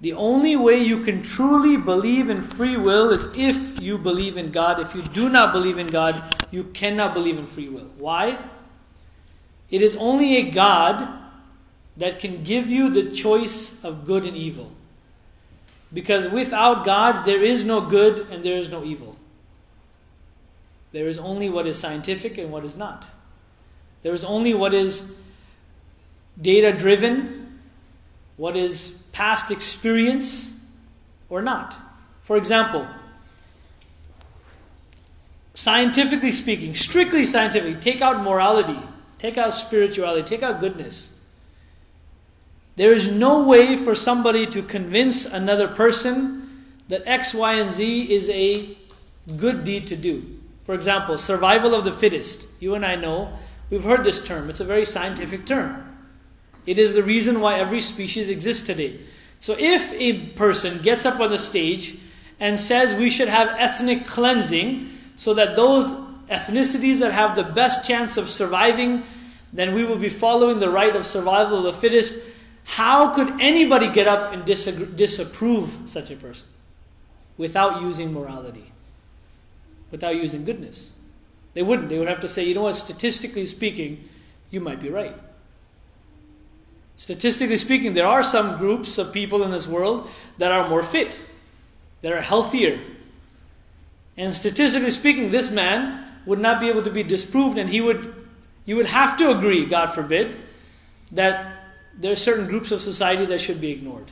The 0.00 0.12
only 0.12 0.56
way 0.56 0.82
you 0.82 1.02
can 1.02 1.22
truly 1.22 1.76
believe 1.76 2.28
in 2.28 2.42
free 2.42 2.76
will 2.76 3.10
is 3.10 3.26
if 3.38 3.80
you 3.80 3.96
believe 3.96 4.36
in 4.36 4.50
God. 4.50 4.80
If 4.80 4.94
you 4.94 5.02
do 5.02 5.28
not 5.28 5.52
believe 5.52 5.78
in 5.78 5.86
God, 5.86 6.34
you 6.50 6.64
cannot 6.64 7.14
believe 7.14 7.38
in 7.38 7.46
free 7.46 7.68
will. 7.68 7.90
Why? 7.96 8.38
It 9.70 9.82
is 9.82 9.96
only 9.96 10.36
a 10.36 10.50
God 10.50 11.20
that 11.96 12.18
can 12.18 12.42
give 12.42 12.70
you 12.70 12.90
the 12.90 13.10
choice 13.10 13.82
of 13.84 14.04
good 14.04 14.24
and 14.24 14.36
evil. 14.36 14.72
Because 15.92 16.28
without 16.28 16.84
God, 16.84 17.24
there 17.24 17.42
is 17.42 17.64
no 17.64 17.80
good 17.80 18.28
and 18.30 18.42
there 18.42 18.56
is 18.56 18.68
no 18.68 18.82
evil. 18.84 19.16
There 20.94 21.08
is 21.08 21.18
only 21.18 21.50
what 21.50 21.66
is 21.66 21.76
scientific 21.76 22.38
and 22.38 22.52
what 22.52 22.62
is 22.62 22.76
not. 22.76 23.06
There 24.02 24.14
is 24.14 24.24
only 24.24 24.54
what 24.54 24.72
is 24.72 25.18
data 26.40 26.72
driven, 26.72 27.58
what 28.36 28.54
is 28.54 29.08
past 29.12 29.50
experience 29.50 30.64
or 31.28 31.42
not. 31.42 31.74
For 32.22 32.36
example, 32.36 32.86
scientifically 35.54 36.30
speaking, 36.30 36.74
strictly 36.74 37.24
scientifically, 37.24 37.80
take 37.80 38.00
out 38.00 38.22
morality, 38.22 38.78
take 39.18 39.36
out 39.36 39.52
spirituality, 39.52 40.22
take 40.22 40.44
out 40.44 40.60
goodness. 40.60 41.18
There 42.76 42.92
is 42.92 43.10
no 43.10 43.48
way 43.48 43.74
for 43.74 43.96
somebody 43.96 44.46
to 44.46 44.62
convince 44.62 45.26
another 45.26 45.66
person 45.66 46.66
that 46.86 47.02
X, 47.04 47.34
Y, 47.34 47.54
and 47.54 47.72
Z 47.72 48.14
is 48.14 48.30
a 48.30 48.76
good 49.36 49.64
deed 49.64 49.88
to 49.88 49.96
do. 49.96 50.33
For 50.64 50.74
example, 50.74 51.18
survival 51.18 51.74
of 51.74 51.84
the 51.84 51.92
fittest. 51.92 52.48
You 52.58 52.74
and 52.74 52.84
I 52.84 52.96
know, 52.96 53.38
we've 53.70 53.84
heard 53.84 54.02
this 54.02 54.24
term, 54.24 54.50
it's 54.50 54.60
a 54.60 54.64
very 54.64 54.84
scientific 54.84 55.46
term. 55.46 55.96
It 56.66 56.78
is 56.78 56.94
the 56.94 57.02
reason 57.02 57.40
why 57.40 57.58
every 57.58 57.82
species 57.82 58.30
exists 58.30 58.66
today. 58.66 58.98
So 59.38 59.54
if 59.58 59.92
a 59.92 60.28
person 60.30 60.78
gets 60.78 61.04
up 61.04 61.20
on 61.20 61.28
the 61.28 61.36
stage 61.36 61.98
and 62.40 62.58
says 62.58 62.94
we 62.94 63.10
should 63.10 63.28
have 63.28 63.48
ethnic 63.58 64.06
cleansing 64.06 64.88
so 65.16 65.34
that 65.34 65.54
those 65.54 65.94
ethnicities 66.30 67.00
that 67.00 67.12
have 67.12 67.36
the 67.36 67.44
best 67.44 67.86
chance 67.86 68.16
of 68.16 68.26
surviving, 68.26 69.02
then 69.52 69.74
we 69.74 69.84
will 69.84 69.98
be 69.98 70.08
following 70.08 70.58
the 70.58 70.70
right 70.70 70.96
of 70.96 71.04
survival 71.04 71.58
of 71.58 71.64
the 71.64 71.72
fittest. 71.72 72.18
How 72.64 73.14
could 73.14 73.38
anybody 73.42 73.92
get 73.92 74.08
up 74.08 74.32
and 74.32 74.46
disapprove 74.46 75.78
such 75.84 76.10
a 76.10 76.16
person 76.16 76.48
without 77.36 77.82
using 77.82 78.14
morality, 78.14 78.72
without 79.94 80.16
using 80.16 80.44
goodness? 80.44 80.92
They 81.52 81.62
wouldn't. 81.62 81.88
They 81.88 82.00
would 82.00 82.08
have 82.08 82.18
to 82.22 82.28
say, 82.28 82.42
you 82.42 82.52
know 82.52 82.64
what, 82.64 82.74
statistically 82.74 83.46
speaking, 83.46 84.08
you 84.50 84.60
might 84.60 84.80
be 84.80 84.90
right. 84.90 85.14
Statistically 86.96 87.56
speaking, 87.58 87.92
there 87.92 88.08
are 88.08 88.24
some 88.24 88.58
groups 88.58 88.98
of 88.98 89.12
people 89.12 89.44
in 89.44 89.52
this 89.52 89.68
world 89.68 90.10
that 90.38 90.50
are 90.50 90.68
more 90.68 90.82
fit, 90.82 91.24
that 92.02 92.12
are 92.12 92.20
healthier. 92.20 92.80
And 94.16 94.34
statistically 94.34 94.90
speaking, 94.90 95.30
this 95.30 95.52
man 95.52 96.04
would 96.26 96.40
not 96.40 96.58
be 96.58 96.68
able 96.68 96.82
to 96.82 96.90
be 96.90 97.04
disproved, 97.04 97.56
and 97.56 97.70
he 97.70 97.80
would, 97.80 98.26
you 98.66 98.74
would 98.74 98.86
have 98.86 99.16
to 99.18 99.30
agree, 99.30 99.64
God 99.64 99.92
forbid, 99.92 100.34
that 101.12 101.66
there 101.96 102.10
are 102.10 102.16
certain 102.16 102.48
groups 102.48 102.72
of 102.72 102.80
society 102.80 103.26
that 103.26 103.40
should 103.40 103.60
be 103.60 103.70
ignored. 103.70 104.10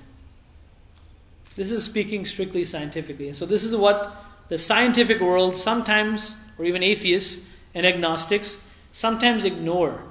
This 1.57 1.73
is 1.73 1.85
speaking 1.85 2.25
strictly 2.25 2.65
scientifically. 2.65 3.27
And 3.27 3.35
so, 3.35 3.47
this 3.47 3.65
is 3.65 3.77
what 3.77 4.15
the 4.53 4.59
scientific 4.59 5.19
world 5.19 5.57
sometimes, 5.57 6.37
or 6.59 6.67
even 6.67 6.83
atheists 6.83 7.51
and 7.75 7.87
agnostics, 7.87 8.63
sometimes 8.91 9.47
ignore. 9.47 10.05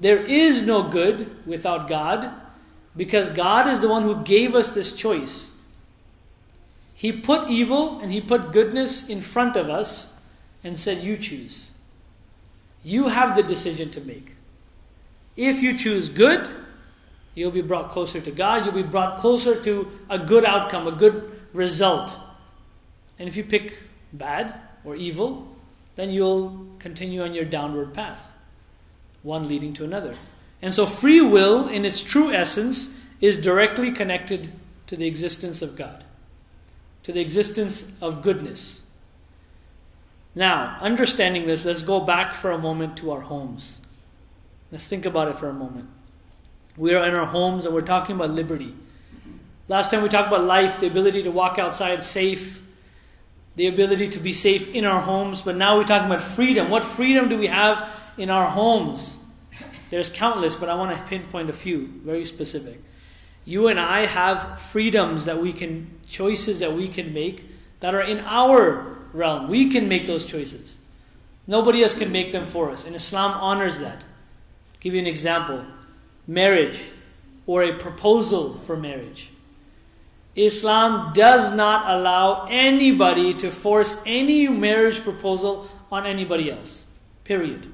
There 0.00 0.24
is 0.24 0.66
no 0.66 0.82
good 0.82 1.46
without 1.46 1.88
God 1.88 2.32
because 2.96 3.28
God 3.28 3.66
is 3.68 3.82
the 3.82 3.90
one 3.90 4.02
who 4.02 4.24
gave 4.24 4.54
us 4.54 4.70
this 4.70 4.96
choice. 4.96 5.52
He 6.94 7.12
put 7.12 7.50
evil 7.50 8.00
and 8.00 8.10
He 8.10 8.22
put 8.22 8.50
goodness 8.50 9.06
in 9.10 9.20
front 9.20 9.56
of 9.56 9.68
us 9.68 10.10
and 10.64 10.78
said, 10.78 11.02
You 11.02 11.18
choose. 11.18 11.72
You 12.82 13.08
have 13.08 13.36
the 13.36 13.42
decision 13.42 13.90
to 13.90 14.00
make. 14.00 14.36
If 15.36 15.62
you 15.62 15.76
choose 15.76 16.08
good, 16.08 16.48
you'll 17.34 17.50
be 17.50 17.60
brought 17.60 17.90
closer 17.90 18.22
to 18.22 18.30
God. 18.30 18.64
You'll 18.64 18.72
be 18.72 18.82
brought 18.82 19.18
closer 19.18 19.60
to 19.60 19.86
a 20.08 20.18
good 20.18 20.46
outcome, 20.46 20.86
a 20.86 20.92
good 20.92 21.30
result. 21.52 22.18
And 23.18 23.28
if 23.28 23.36
you 23.36 23.44
pick 23.44 23.78
bad 24.12 24.60
or 24.84 24.96
evil, 24.96 25.48
then 25.96 26.10
you'll 26.10 26.66
continue 26.78 27.22
on 27.22 27.34
your 27.34 27.44
downward 27.44 27.94
path 27.94 28.34
one 29.22 29.48
leading 29.48 29.72
to 29.74 29.84
another. 29.84 30.16
And 30.60 30.74
so 30.74 30.86
free 30.86 31.20
will, 31.20 31.68
in 31.68 31.84
its 31.84 32.02
true 32.02 32.32
essence, 32.32 33.00
is 33.20 33.36
directly 33.36 33.92
connected 33.92 34.52
to 34.86 34.96
the 34.96 35.06
existence 35.06 35.62
of 35.62 35.76
God, 35.76 36.04
to 37.04 37.12
the 37.12 37.20
existence 37.20 37.94
of 38.00 38.22
goodness. 38.22 38.82
Now, 40.34 40.78
understanding 40.80 41.46
this, 41.46 41.64
let's 41.64 41.82
go 41.82 42.00
back 42.00 42.32
for 42.32 42.50
a 42.50 42.58
moment 42.58 42.96
to 42.98 43.10
our 43.10 43.20
homes. 43.20 43.78
Let's 44.70 44.88
think 44.88 45.04
about 45.04 45.28
it 45.28 45.36
for 45.36 45.48
a 45.48 45.54
moment. 45.54 45.88
We 46.76 46.94
are 46.94 47.06
in 47.06 47.14
our 47.14 47.26
homes 47.26 47.66
and 47.66 47.74
we're 47.74 47.82
talking 47.82 48.16
about 48.16 48.30
liberty. 48.30 48.74
Last 49.68 49.90
time 49.90 50.02
we 50.02 50.08
talked 50.08 50.28
about 50.28 50.44
life, 50.44 50.80
the 50.80 50.86
ability 50.86 51.22
to 51.24 51.30
walk 51.30 51.58
outside 51.58 52.02
safe, 52.04 52.61
the 53.56 53.66
ability 53.66 54.08
to 54.08 54.18
be 54.18 54.32
safe 54.32 54.74
in 54.74 54.84
our 54.84 55.00
homes, 55.00 55.42
but 55.42 55.56
now 55.56 55.76
we're 55.76 55.84
talking 55.84 56.06
about 56.06 56.22
freedom. 56.22 56.70
What 56.70 56.84
freedom 56.84 57.28
do 57.28 57.38
we 57.38 57.48
have 57.48 57.88
in 58.16 58.30
our 58.30 58.48
homes. 58.48 59.20
There's 59.90 60.08
countless, 60.08 60.56
but 60.56 60.68
I 60.68 60.74
want 60.74 60.96
to 60.96 61.02
pinpoint 61.04 61.50
a 61.50 61.52
few, 61.52 61.86
very 62.04 62.24
specific. 62.24 62.78
You 63.44 63.68
and 63.68 63.78
I 63.78 64.06
have 64.06 64.60
freedoms 64.60 65.24
that 65.24 65.38
we 65.38 65.52
can, 65.52 65.98
choices 66.08 66.60
that 66.60 66.72
we 66.72 66.88
can 66.88 67.12
make 67.12 67.46
that 67.80 67.94
are 67.94 68.02
in 68.02 68.20
our 68.20 68.98
realm. 69.12 69.48
We 69.48 69.68
can 69.68 69.88
make 69.88 70.06
those 70.06 70.24
choices. 70.24 70.78
Nobody 71.46 71.82
else 71.82 71.98
can 71.98 72.12
make 72.12 72.32
them 72.32 72.46
for 72.46 72.70
us. 72.70 72.86
And 72.86 72.94
Islam 72.94 73.32
honors 73.32 73.80
that. 73.80 73.96
I'll 73.96 74.80
give 74.80 74.94
you 74.94 75.00
an 75.00 75.06
example 75.06 75.64
marriage 76.26 76.88
or 77.46 77.64
a 77.64 77.74
proposal 77.74 78.54
for 78.54 78.76
marriage. 78.76 79.31
Islam 80.34 81.12
does 81.12 81.54
not 81.54 81.84
allow 81.94 82.46
anybody 82.48 83.34
to 83.34 83.50
force 83.50 84.02
any 84.06 84.48
marriage 84.48 85.02
proposal 85.02 85.68
on 85.90 86.06
anybody 86.06 86.50
else. 86.50 86.86
Period. 87.24 87.66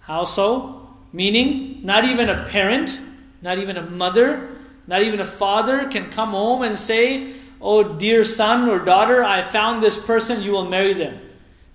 How 0.00 0.24
so? 0.24 0.88
Meaning, 1.12 1.80
not 1.84 2.04
even 2.04 2.28
a 2.28 2.46
parent, 2.46 3.00
not 3.42 3.58
even 3.58 3.76
a 3.76 3.82
mother, 3.82 4.50
not 4.86 5.02
even 5.02 5.20
a 5.20 5.26
father 5.26 5.88
can 5.88 6.10
come 6.10 6.30
home 6.30 6.62
and 6.62 6.78
say, 6.78 7.34
Oh, 7.60 7.96
dear 7.96 8.24
son 8.24 8.68
or 8.68 8.78
daughter, 8.78 9.24
I 9.24 9.42
found 9.42 9.82
this 9.82 9.98
person, 9.98 10.42
you 10.42 10.52
will 10.52 10.64
marry 10.64 10.92
them. 10.92 11.20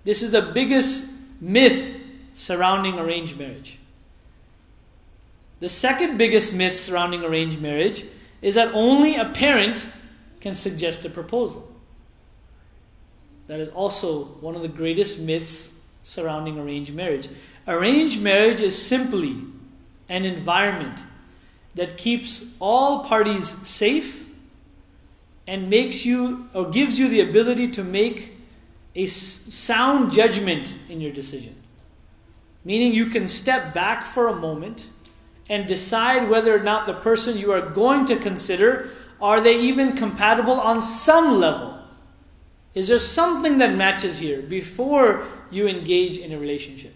This 0.05 0.22
is 0.22 0.31
the 0.31 0.41
biggest 0.41 1.12
myth 1.41 2.01
surrounding 2.33 2.98
arranged 2.98 3.38
marriage. 3.38 3.79
The 5.60 5.69
second 5.69 6.17
biggest 6.17 6.53
myth 6.53 6.75
surrounding 6.75 7.24
arranged 7.24 7.62
marriage 7.62 8.05
is 8.43 8.55
that 8.55 8.69
only 8.73 9.15
a 9.15 9.25
parent 9.25 9.89
can 10.41 10.53
suggest 10.53 11.05
a 11.05 11.09
proposal. 11.09 11.67
That 13.47 13.59
is 13.59 13.69
also 13.69 14.25
one 14.41 14.55
of 14.55 14.62
the 14.62 14.67
greatest 14.67 15.21
myths 15.21 15.79
surrounding 16.03 16.59
arranged 16.59 16.93
marriage. 16.93 17.29
Arranged 17.67 18.21
marriage 18.21 18.59
is 18.59 18.79
simply 18.79 19.38
an 20.09 20.25
environment 20.25 21.03
that 21.75 21.97
keeps 21.97 22.55
all 22.59 23.03
parties 23.03 23.47
safe 23.67 24.29
and 25.47 25.69
makes 25.69 26.05
you 26.05 26.50
or 26.53 26.69
gives 26.69 27.00
you 27.00 27.07
the 27.07 27.21
ability 27.21 27.69
to 27.69 27.83
make 27.83 28.33
a 28.95 29.05
sound 29.05 30.12
judgment 30.12 30.77
in 30.89 31.00
your 31.00 31.12
decision. 31.12 31.55
Meaning 32.65 32.93
you 32.93 33.07
can 33.07 33.27
step 33.27 33.73
back 33.73 34.03
for 34.03 34.27
a 34.27 34.35
moment 34.35 34.89
and 35.50 35.67
decide 35.67 36.29
whether 36.29 36.55
or 36.55 36.63
not 36.63 36.85
the 36.85 36.93
person 36.93 37.38
you 37.38 37.51
are 37.51 37.62
going 37.62 38.05
to 38.05 38.15
consider 38.15 38.89
are 39.21 39.39
they 39.39 39.57
even 39.57 39.95
compatible 39.95 40.59
on 40.59 40.81
some 40.81 41.39
level? 41.39 41.79
Is 42.73 42.89
there 42.89 43.00
something 43.00 43.57
that 43.59 43.73
matches 43.73 44.19
here 44.19 44.41
before 44.41 45.25
you 45.50 45.65
engage 45.65 46.17
in 46.17 46.33
a 46.33 46.38
relationship? 46.38 46.93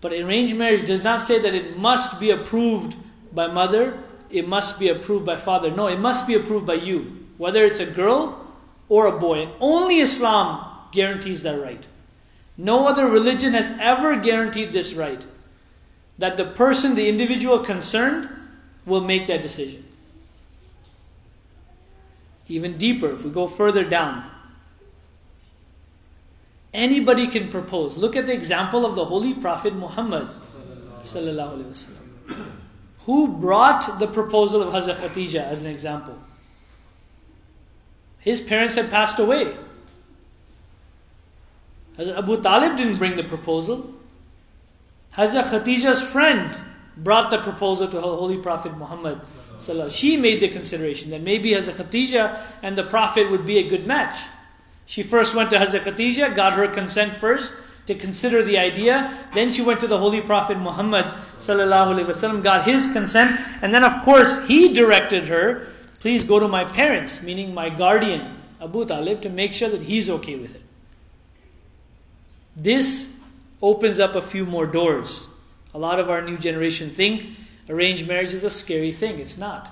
But 0.00 0.12
arranged 0.12 0.56
marriage 0.56 0.86
does 0.86 1.02
not 1.02 1.18
say 1.18 1.40
that 1.40 1.54
it 1.54 1.76
must 1.76 2.20
be 2.20 2.30
approved 2.30 2.94
by 3.32 3.48
mother, 3.48 3.98
it 4.30 4.46
must 4.46 4.78
be 4.78 4.88
approved 4.88 5.26
by 5.26 5.36
father. 5.36 5.70
No, 5.70 5.88
it 5.88 5.98
must 5.98 6.26
be 6.28 6.34
approved 6.34 6.66
by 6.66 6.74
you, 6.74 7.26
whether 7.38 7.64
it's 7.64 7.80
a 7.80 7.86
girl 7.86 8.46
or 8.88 9.06
a 9.06 9.18
boy. 9.18 9.42
And 9.42 9.52
only 9.60 9.98
Islam 9.98 10.64
guarantees 10.92 11.42
that 11.42 11.60
right. 11.60 11.88
No 12.56 12.88
other 12.88 13.06
religion 13.06 13.52
has 13.54 13.72
ever 13.80 14.20
guaranteed 14.20 14.72
this 14.72 14.94
right. 14.94 15.26
That 16.20 16.36
the 16.36 16.44
person, 16.44 16.94
the 16.94 17.08
individual 17.08 17.58
concerned, 17.58 18.28
will 18.86 19.00
make 19.00 19.26
that 19.26 19.42
decision. 19.42 19.84
Even 22.46 22.76
deeper, 22.76 23.10
if 23.10 23.24
we 23.24 23.30
go 23.30 23.48
further 23.48 23.84
down, 23.84 24.30
Anybody 26.72 27.26
can 27.26 27.48
propose. 27.48 27.96
Look 27.98 28.14
at 28.14 28.26
the 28.26 28.32
example 28.32 28.86
of 28.86 28.94
the 28.94 29.04
Holy 29.04 29.34
Prophet 29.34 29.74
Muhammad. 29.74 30.28
Who 33.06 33.28
brought 33.38 33.98
the 33.98 34.06
proposal 34.06 34.62
of 34.62 34.72
Hazrat 34.72 34.96
Khatija 34.96 35.42
as 35.42 35.64
an 35.64 35.70
example? 35.70 36.16
His 38.20 38.40
parents 38.40 38.76
had 38.76 38.90
passed 38.90 39.18
away. 39.18 39.52
Hazrat 41.96 42.18
Abu 42.18 42.40
Talib 42.40 42.76
didn't 42.76 42.98
bring 42.98 43.16
the 43.16 43.24
proposal. 43.24 43.92
Hazrat 45.16 45.50
Khatija's 45.50 46.02
friend 46.02 46.56
brought 46.96 47.30
the 47.30 47.38
proposal 47.38 47.88
to 47.88 48.00
Holy 48.00 48.38
Prophet 48.38 48.76
Muhammad. 48.76 49.20
She 49.90 50.16
made 50.16 50.40
the 50.40 50.48
consideration 50.48 51.10
that 51.10 51.20
maybe 51.22 51.50
Hazrat 51.50 51.82
Khatija 51.82 52.38
and 52.62 52.76
the 52.76 52.84
Prophet 52.84 53.30
would 53.30 53.44
be 53.44 53.58
a 53.58 53.68
good 53.68 53.86
match. 53.86 54.28
She 54.86 55.02
first 55.02 55.34
went 55.34 55.50
to 55.50 55.56
Hazrat 55.56 55.80
Khatija, 55.80 56.34
got 56.34 56.54
her 56.54 56.66
consent 56.68 57.12
first 57.14 57.52
to 57.86 57.94
consider 57.94 58.42
the 58.42 58.58
idea. 58.58 59.12
Then 59.34 59.52
she 59.52 59.62
went 59.62 59.80
to 59.80 59.86
the 59.86 59.98
Holy 59.98 60.20
Prophet 60.20 60.58
Muhammad, 60.58 61.06
got 62.42 62.64
his 62.64 62.92
consent, 62.92 63.40
and 63.62 63.74
then 63.74 63.84
of 63.84 64.02
course 64.02 64.46
he 64.46 64.72
directed 64.72 65.26
her, 65.26 65.68
please 66.00 66.24
go 66.24 66.38
to 66.38 66.48
my 66.48 66.64
parents, 66.64 67.22
meaning 67.22 67.52
my 67.52 67.68
guardian, 67.68 68.36
Abu 68.60 68.84
Talib, 68.84 69.22
to 69.22 69.28
make 69.28 69.52
sure 69.52 69.68
that 69.68 69.82
he's 69.82 70.08
okay 70.08 70.36
with 70.36 70.54
it. 70.54 70.62
This 72.56 73.19
opens 73.62 74.00
up 74.00 74.14
a 74.14 74.22
few 74.22 74.46
more 74.46 74.66
doors. 74.66 75.28
A 75.74 75.78
lot 75.78 75.98
of 75.98 76.10
our 76.10 76.22
new 76.22 76.38
generation 76.38 76.90
think 76.90 77.36
arranged 77.68 78.08
marriage 78.08 78.32
is 78.32 78.44
a 78.44 78.50
scary 78.50 78.92
thing. 78.92 79.18
It's 79.18 79.38
not. 79.38 79.70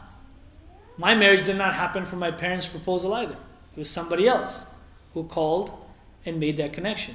My 0.96 1.14
marriage 1.14 1.44
did 1.44 1.56
not 1.56 1.74
happen 1.74 2.04
from 2.04 2.18
my 2.18 2.30
parents' 2.30 2.68
proposal 2.68 3.14
either. 3.14 3.36
It 3.76 3.78
was 3.78 3.90
somebody 3.90 4.26
else 4.26 4.66
who 5.14 5.24
called 5.24 5.70
and 6.26 6.40
made 6.40 6.56
that 6.56 6.72
connection. 6.72 7.14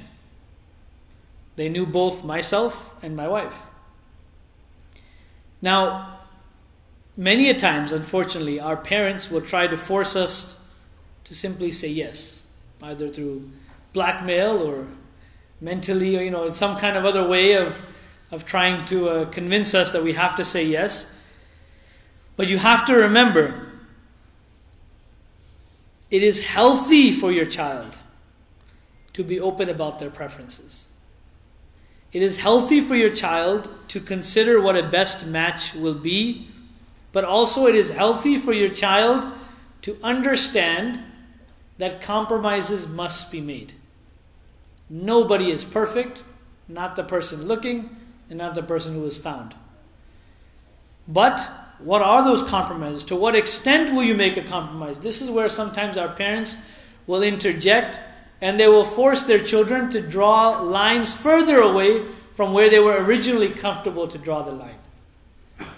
They 1.56 1.68
knew 1.68 1.86
both 1.86 2.24
myself 2.24 2.96
and 3.02 3.14
my 3.14 3.28
wife. 3.28 3.56
Now, 5.62 6.18
many 7.16 7.48
a 7.48 7.54
times, 7.54 7.92
unfortunately, 7.92 8.58
our 8.58 8.76
parents 8.76 9.30
will 9.30 9.40
try 9.40 9.66
to 9.66 9.76
force 9.76 10.16
us 10.16 10.56
to 11.24 11.34
simply 11.34 11.70
say 11.70 11.88
yes, 11.88 12.46
either 12.82 13.08
through 13.08 13.50
blackmail 13.92 14.58
or 14.58 14.88
mentally 15.60 16.16
or 16.16 16.22
you 16.22 16.30
know 16.30 16.50
some 16.50 16.76
kind 16.76 16.96
of 16.96 17.04
other 17.04 17.26
way 17.26 17.52
of 17.52 17.82
of 18.30 18.44
trying 18.44 18.84
to 18.86 19.08
uh, 19.08 19.24
convince 19.26 19.74
us 19.74 19.92
that 19.92 20.02
we 20.02 20.14
have 20.14 20.36
to 20.36 20.44
say 20.44 20.64
yes. 20.64 21.10
But 22.36 22.48
you 22.48 22.58
have 22.58 22.84
to 22.86 22.94
remember 22.94 23.72
it 26.10 26.22
is 26.22 26.46
healthy 26.46 27.12
for 27.12 27.32
your 27.32 27.46
child 27.46 27.96
to 29.12 29.22
be 29.22 29.38
open 29.38 29.68
about 29.68 29.98
their 29.98 30.10
preferences. 30.10 30.86
It 32.12 32.22
is 32.22 32.40
healthy 32.40 32.80
for 32.80 32.94
your 32.94 33.10
child 33.10 33.68
to 33.88 34.00
consider 34.00 34.60
what 34.60 34.76
a 34.76 34.82
best 34.82 35.26
match 35.26 35.74
will 35.74 35.94
be 35.94 36.48
but 37.14 37.24
also 37.24 37.66
it 37.66 37.76
is 37.76 37.90
healthy 37.90 38.36
for 38.36 38.52
your 38.52 38.68
child 38.68 39.24
to 39.82 39.96
understand 40.02 41.00
that 41.78 42.02
compromises 42.02 42.88
must 42.88 43.30
be 43.30 43.40
made 43.40 43.72
Nobody 44.88 45.50
is 45.50 45.64
perfect, 45.64 46.22
not 46.68 46.96
the 46.96 47.04
person 47.04 47.46
looking, 47.46 47.96
and 48.28 48.38
not 48.38 48.54
the 48.54 48.62
person 48.62 48.94
who 48.94 49.04
is 49.04 49.18
found. 49.18 49.54
But 51.06 51.40
what 51.78 52.02
are 52.02 52.24
those 52.24 52.42
compromises? 52.42 53.04
To 53.04 53.16
what 53.16 53.36
extent 53.36 53.94
will 53.94 54.04
you 54.04 54.14
make 54.14 54.36
a 54.36 54.42
compromise? 54.42 55.00
This 55.00 55.20
is 55.20 55.30
where 55.30 55.48
sometimes 55.48 55.98
our 55.98 56.08
parents 56.08 56.58
will 57.06 57.22
interject 57.22 58.00
and 58.40 58.58
they 58.58 58.68
will 58.68 58.84
force 58.84 59.22
their 59.22 59.38
children 59.38 59.90
to 59.90 60.00
draw 60.00 60.60
lines 60.60 61.14
further 61.14 61.58
away 61.58 62.04
from 62.32 62.52
where 62.52 62.68
they 62.68 62.78
were 62.78 63.02
originally 63.02 63.48
comfortable 63.48 64.08
to 64.08 64.18
draw 64.18 64.42
the 64.42 64.52
line. 64.52 64.78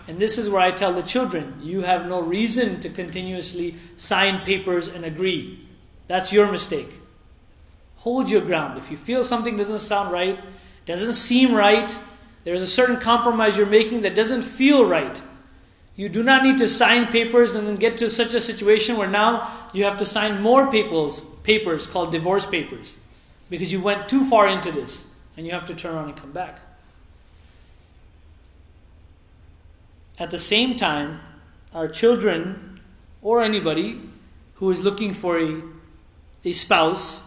And 0.08 0.18
this 0.18 0.38
is 0.38 0.48
where 0.48 0.62
I 0.62 0.70
tell 0.70 0.92
the 0.92 1.02
children 1.02 1.60
you 1.62 1.82
have 1.82 2.08
no 2.08 2.20
reason 2.20 2.80
to 2.80 2.88
continuously 2.88 3.74
sign 3.96 4.44
papers 4.44 4.88
and 4.88 5.04
agree. 5.04 5.66
That's 6.06 6.32
your 6.32 6.50
mistake. 6.50 6.88
Hold 8.06 8.30
your 8.30 8.40
ground. 8.40 8.78
If 8.78 8.88
you 8.88 8.96
feel 8.96 9.24
something 9.24 9.56
doesn't 9.56 9.80
sound 9.80 10.12
right, 10.12 10.38
doesn't 10.84 11.14
seem 11.14 11.52
right, 11.52 11.98
there's 12.44 12.62
a 12.62 12.66
certain 12.66 12.98
compromise 12.98 13.58
you're 13.58 13.66
making 13.66 14.02
that 14.02 14.14
doesn't 14.14 14.42
feel 14.42 14.88
right. 14.88 15.20
You 15.96 16.08
do 16.08 16.22
not 16.22 16.44
need 16.44 16.56
to 16.58 16.68
sign 16.68 17.08
papers 17.08 17.56
and 17.56 17.66
then 17.66 17.74
get 17.74 17.96
to 17.96 18.08
such 18.08 18.32
a 18.32 18.38
situation 18.38 18.96
where 18.96 19.08
now 19.08 19.50
you 19.72 19.82
have 19.82 19.96
to 19.96 20.06
sign 20.06 20.40
more 20.40 20.70
papers, 20.70 21.24
papers 21.42 21.88
called 21.88 22.12
divorce 22.12 22.46
papers, 22.46 22.96
because 23.50 23.72
you 23.72 23.80
went 23.80 24.08
too 24.08 24.24
far 24.24 24.48
into 24.48 24.70
this 24.70 25.06
and 25.36 25.44
you 25.44 25.50
have 25.50 25.66
to 25.66 25.74
turn 25.74 25.96
around 25.96 26.10
and 26.10 26.16
come 26.16 26.30
back. 26.30 26.60
At 30.16 30.30
the 30.30 30.38
same 30.38 30.76
time, 30.76 31.18
our 31.74 31.88
children 31.88 32.78
or 33.20 33.42
anybody 33.42 34.00
who 34.54 34.70
is 34.70 34.80
looking 34.80 35.12
for 35.12 35.40
a, 35.40 35.60
a 36.44 36.52
spouse 36.52 37.25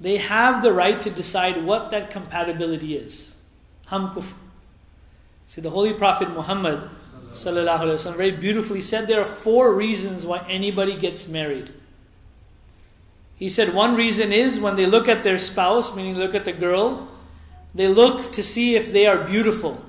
they 0.00 0.16
have 0.16 0.62
the 0.62 0.72
right 0.72 1.00
to 1.02 1.10
decide 1.10 1.64
what 1.64 1.90
that 1.90 2.10
compatibility 2.10 2.96
is. 2.96 3.36
Ham 3.88 4.08
kufr. 4.08 4.36
See, 5.46 5.60
the 5.60 5.70
Holy 5.70 5.92
Prophet 5.92 6.30
Muhammad 6.30 6.88
وسلم, 7.32 8.16
very 8.16 8.30
beautifully 8.30 8.80
said 8.80 9.06
there 9.06 9.20
are 9.20 9.24
four 9.24 9.74
reasons 9.74 10.26
why 10.26 10.44
anybody 10.48 10.96
gets 10.96 11.28
married. 11.28 11.72
He 13.36 13.48
said 13.48 13.74
one 13.74 13.94
reason 13.94 14.32
is 14.32 14.60
when 14.60 14.76
they 14.76 14.86
look 14.86 15.08
at 15.08 15.22
their 15.22 15.38
spouse, 15.38 15.96
meaning 15.96 16.18
look 16.18 16.34
at 16.34 16.44
the 16.44 16.52
girl, 16.52 17.08
they 17.74 17.88
look 17.88 18.32
to 18.32 18.42
see 18.42 18.74
if 18.74 18.92
they 18.92 19.06
are 19.06 19.24
beautiful. 19.24 19.84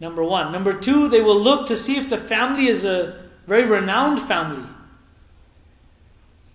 Number 0.00 0.24
one. 0.24 0.52
Number 0.52 0.72
two, 0.72 1.08
they 1.08 1.20
will 1.20 1.38
look 1.38 1.66
to 1.66 1.76
see 1.76 1.96
if 1.96 2.08
the 2.08 2.18
family 2.18 2.66
is 2.66 2.84
a 2.84 3.20
very 3.46 3.64
renowned 3.64 4.20
family. 4.20 4.66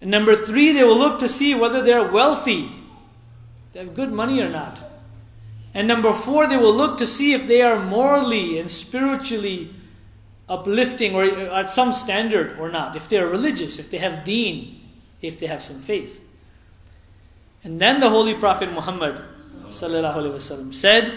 And 0.04 0.10
number 0.10 0.36
three, 0.36 0.70
they 0.70 0.84
will 0.84 0.98
look 0.98 1.18
to 1.20 1.28
see 1.28 1.54
whether 1.54 1.80
they're 1.80 2.06
wealthy, 2.06 2.68
they 3.72 3.78
have 3.78 3.94
good 3.94 4.12
money 4.12 4.38
or 4.42 4.50
not. 4.50 4.84
And 5.72 5.88
number 5.88 6.12
four, 6.12 6.46
they 6.46 6.58
will 6.58 6.74
look 6.74 6.98
to 6.98 7.06
see 7.06 7.32
if 7.32 7.46
they 7.46 7.62
are 7.62 7.82
morally 7.82 8.58
and 8.58 8.70
spiritually 8.70 9.70
uplifting 10.46 11.14
or 11.14 11.24
uh, 11.24 11.58
at 11.58 11.70
some 11.70 11.90
standard 11.90 12.58
or 12.58 12.70
not, 12.70 12.96
if 12.96 13.08
they 13.08 13.16
are 13.16 13.26
religious, 13.26 13.78
if 13.78 13.90
they 13.90 13.96
have 13.96 14.26
deen, 14.26 14.78
if 15.22 15.38
they 15.38 15.46
have 15.46 15.62
some 15.62 15.78
faith. 15.78 16.28
And 17.64 17.80
then 17.80 18.00
the 18.00 18.10
Holy 18.10 18.34
Prophet 18.34 18.70
Muhammad 18.70 19.22
wasallam, 19.64 20.74
said 20.74 21.16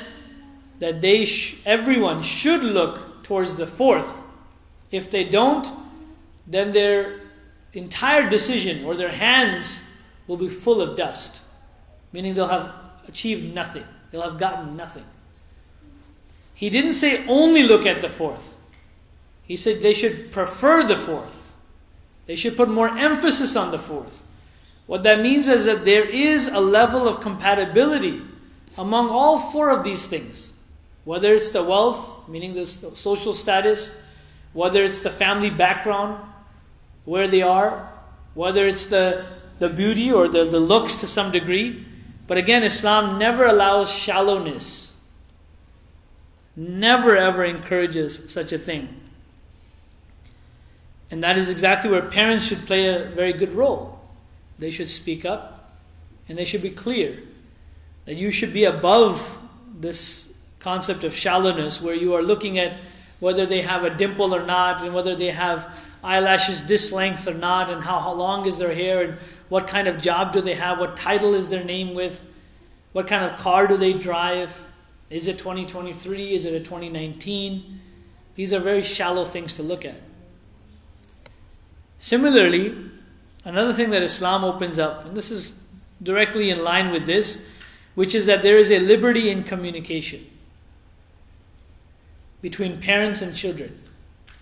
that 0.79 1.01
they 1.01 1.25
sh- 1.25 1.61
everyone 1.65 2.21
should 2.21 2.63
look 2.63 3.21
towards 3.21 3.55
the 3.55 3.67
fourth. 3.67 4.23
If 4.91 5.09
they 5.09 5.25
don't, 5.25 5.69
then 6.47 6.71
they're 6.71 7.26
entire 7.77 8.29
decision 8.29 8.85
or 8.85 8.95
their 8.95 9.11
hands 9.11 9.81
will 10.27 10.37
be 10.37 10.49
full 10.49 10.81
of 10.81 10.97
dust, 10.97 11.43
meaning 12.11 12.33
they'll 12.33 12.47
have 12.47 12.71
achieved 13.07 13.53
nothing, 13.53 13.83
they'll 14.09 14.29
have 14.29 14.39
gotten 14.39 14.75
nothing. 14.75 15.05
He 16.53 16.69
didn't 16.69 16.93
say 16.93 17.25
only 17.27 17.63
look 17.63 17.85
at 17.85 18.01
the 18.01 18.09
fourth, 18.09 18.59
he 19.43 19.55
said 19.55 19.81
they 19.81 19.93
should 19.93 20.31
prefer 20.31 20.83
the 20.83 20.95
fourth, 20.95 21.57
they 22.25 22.35
should 22.35 22.57
put 22.57 22.69
more 22.69 22.89
emphasis 22.89 23.55
on 23.55 23.71
the 23.71 23.79
fourth. 23.79 24.23
What 24.87 25.03
that 25.03 25.21
means 25.21 25.47
is 25.47 25.65
that 25.65 25.83
there 25.83 26.05
is 26.05 26.47
a 26.47 26.59
level 26.61 27.07
of 27.07 27.19
compatibility 27.19 28.21
among 28.77 29.09
all 29.09 29.37
four 29.37 29.69
of 29.69 29.83
these 29.83 30.07
things. 30.07 30.53
Whether 31.03 31.33
it's 31.33 31.51
the 31.51 31.63
wealth, 31.63 32.27
meaning 32.27 32.53
the 32.53 32.65
social 32.65 33.33
status, 33.33 33.93
whether 34.53 34.83
it's 34.83 34.99
the 34.99 35.09
family 35.09 35.49
background, 35.49 36.21
where 37.07 37.25
they 37.25 37.41
are, 37.41 37.89
whether 38.33 38.67
it's 38.67 38.87
the, 38.87 39.25
the 39.59 39.69
beauty 39.69 40.11
or 40.11 40.27
the, 40.27 40.43
the 40.43 40.59
looks 40.59 40.93
to 40.93 41.07
some 41.07 41.31
degree. 41.31 41.85
But 42.27 42.37
again, 42.37 42.63
Islam 42.63 43.17
never 43.17 43.45
allows 43.45 43.89
shallowness, 43.89 44.93
never 46.53 47.15
ever 47.15 47.45
encourages 47.45 48.29
such 48.29 48.51
a 48.51 48.57
thing. 48.57 48.89
And 51.09 51.23
that 51.23 51.37
is 51.37 51.49
exactly 51.49 51.89
where 51.89 52.01
parents 52.01 52.45
should 52.45 52.65
play 52.65 52.89
a 52.89 53.05
very 53.05 53.31
good 53.31 53.53
role. 53.53 54.01
They 54.59 54.69
should 54.69 54.89
speak 54.89 55.23
up 55.23 55.79
and 56.27 56.37
they 56.37 56.43
should 56.43 56.61
be 56.61 56.71
clear 56.71 57.23
that 58.03 58.15
you 58.15 58.31
should 58.31 58.51
be 58.51 58.65
above 58.65 59.39
this 59.79 60.37
concept 60.59 61.05
of 61.05 61.15
shallowness 61.15 61.81
where 61.81 61.95
you 61.95 62.13
are 62.15 62.21
looking 62.21 62.59
at 62.59 62.77
whether 63.21 63.45
they 63.45 63.61
have 63.61 63.85
a 63.85 63.89
dimple 63.89 64.35
or 64.35 64.45
not 64.45 64.83
and 64.83 64.93
whether 64.93 65.15
they 65.15 65.31
have 65.31 65.86
eyelashes 66.03 66.65
this 66.67 66.91
length 66.91 67.27
or 67.27 67.33
not, 67.33 67.69
and 67.69 67.83
how, 67.83 67.99
how 67.99 68.13
long 68.13 68.45
is 68.45 68.57
their 68.57 68.73
hair, 68.73 69.03
and 69.03 69.19
what 69.49 69.67
kind 69.67 69.87
of 69.87 69.99
job 69.99 70.33
do 70.33 70.41
they 70.41 70.55
have, 70.55 70.79
what 70.79 70.95
title 70.95 71.33
is 71.33 71.47
their 71.47 71.63
name 71.63 71.93
with, 71.93 72.27
what 72.93 73.07
kind 73.07 73.23
of 73.29 73.37
car 73.39 73.67
do 73.67 73.77
they 73.77 73.93
drive, 73.93 74.69
is 75.09 75.27
it 75.27 75.37
2023, 75.37 76.33
is 76.33 76.45
it 76.45 76.53
a 76.53 76.59
2019? 76.59 77.79
These 78.35 78.53
are 78.53 78.59
very 78.59 78.83
shallow 78.83 79.23
things 79.23 79.53
to 79.55 79.63
look 79.63 79.85
at. 79.85 80.01
Similarly, 81.99 82.75
another 83.45 83.73
thing 83.73 83.89
that 83.91 84.03
Islam 84.03 84.43
opens 84.43 84.77
up, 84.77 85.05
and 85.05 85.15
this 85.15 85.31
is 85.31 85.65
directly 86.01 86.49
in 86.49 86.63
line 86.63 86.91
with 86.91 87.05
this, 87.05 87.45
which 87.95 88.13
is 88.13 88.27
that 88.27 88.43
there 88.43 88.57
is 88.57 88.69
a 88.69 88.79
liberty 88.79 89.29
in 89.29 89.43
communication. 89.43 90.25
between 92.41 92.79
parents 92.79 93.21
and 93.21 93.35
children. 93.35 93.77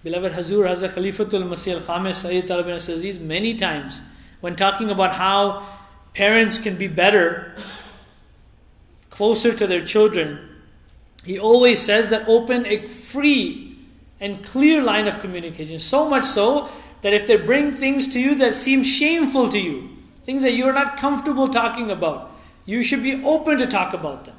Beloved 0.05 0.33
Hazur 0.33 0.67
Hazrat 0.67 0.93
Khalifatul 0.93 1.49
Masih 1.49 1.73
al 1.73 1.79
Khamis 1.79 2.17
Sayyid 2.17 2.47
Aziz 2.47 3.19
many 3.19 3.55
times 3.55 4.03
when 4.39 4.55
talking 4.55 4.91
about 4.91 5.15
how 5.15 5.65
parents 6.13 6.59
can 6.59 6.77
be 6.77 6.87
better, 6.87 7.55
closer 9.09 9.51
to 9.51 9.65
their 9.65 9.83
children, 9.83 10.37
he 11.23 11.39
always 11.39 11.81
says 11.81 12.11
that 12.11 12.29
open 12.29 12.67
a 12.67 12.87
free 12.87 13.79
and 14.19 14.43
clear 14.43 14.83
line 14.83 15.07
of 15.07 15.19
communication. 15.21 15.79
So 15.79 16.07
much 16.07 16.25
so 16.25 16.69
that 17.01 17.13
if 17.13 17.25
they 17.25 17.37
bring 17.37 17.73
things 17.73 18.07
to 18.09 18.19
you 18.19 18.35
that 18.35 18.53
seem 18.53 18.83
shameful 18.83 19.49
to 19.49 19.59
you, 19.59 19.89
things 20.21 20.43
that 20.43 20.51
you're 20.51 20.71
not 20.71 20.97
comfortable 20.97 21.49
talking 21.49 21.89
about, 21.89 22.29
you 22.67 22.83
should 22.83 23.01
be 23.01 23.23
open 23.23 23.57
to 23.57 23.65
talk 23.65 23.95
about 23.95 24.25
them. 24.25 24.35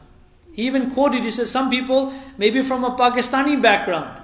He 0.53 0.69
even 0.69 0.93
quoted, 0.93 1.25
he 1.25 1.33
says, 1.33 1.51
some 1.51 1.71
people 1.71 2.15
maybe 2.39 2.63
from 2.63 2.85
a 2.85 2.93
Pakistani 2.93 3.61
background, 3.61 4.23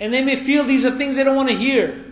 and 0.00 0.12
they 0.12 0.24
may 0.24 0.34
feel 0.34 0.64
these 0.64 0.86
are 0.86 0.90
things 0.90 1.16
they 1.16 1.22
don't 1.22 1.36
want 1.36 1.50
to 1.50 1.54
hear. 1.54 2.04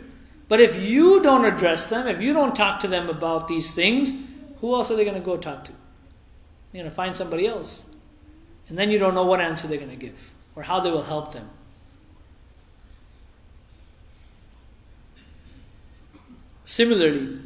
But 0.46 0.60
if 0.60 0.80
you 0.80 1.22
don't 1.22 1.44
address 1.44 1.88
them, 1.88 2.06
if 2.06 2.20
you 2.20 2.32
don't 2.32 2.54
talk 2.54 2.80
to 2.80 2.88
them 2.88 3.08
about 3.08 3.48
these 3.48 3.74
things, 3.74 4.14
who 4.58 4.74
else 4.74 4.90
are 4.90 4.96
they 4.96 5.04
going 5.04 5.16
to 5.16 5.24
go 5.24 5.36
talk 5.36 5.64
to? 5.64 5.72
They're 6.72 6.82
going 6.82 6.90
to 6.90 6.94
find 6.94 7.16
somebody 7.16 7.46
else. 7.46 7.84
And 8.68 8.76
then 8.76 8.90
you 8.90 8.98
don't 8.98 9.14
know 9.14 9.24
what 9.24 9.40
answer 9.40 9.66
they're 9.66 9.78
going 9.78 9.90
to 9.90 9.96
give 9.96 10.32
or 10.54 10.62
how 10.62 10.80
they 10.80 10.90
will 10.90 11.02
help 11.02 11.32
them. 11.32 11.48
Similarly, 16.64 17.38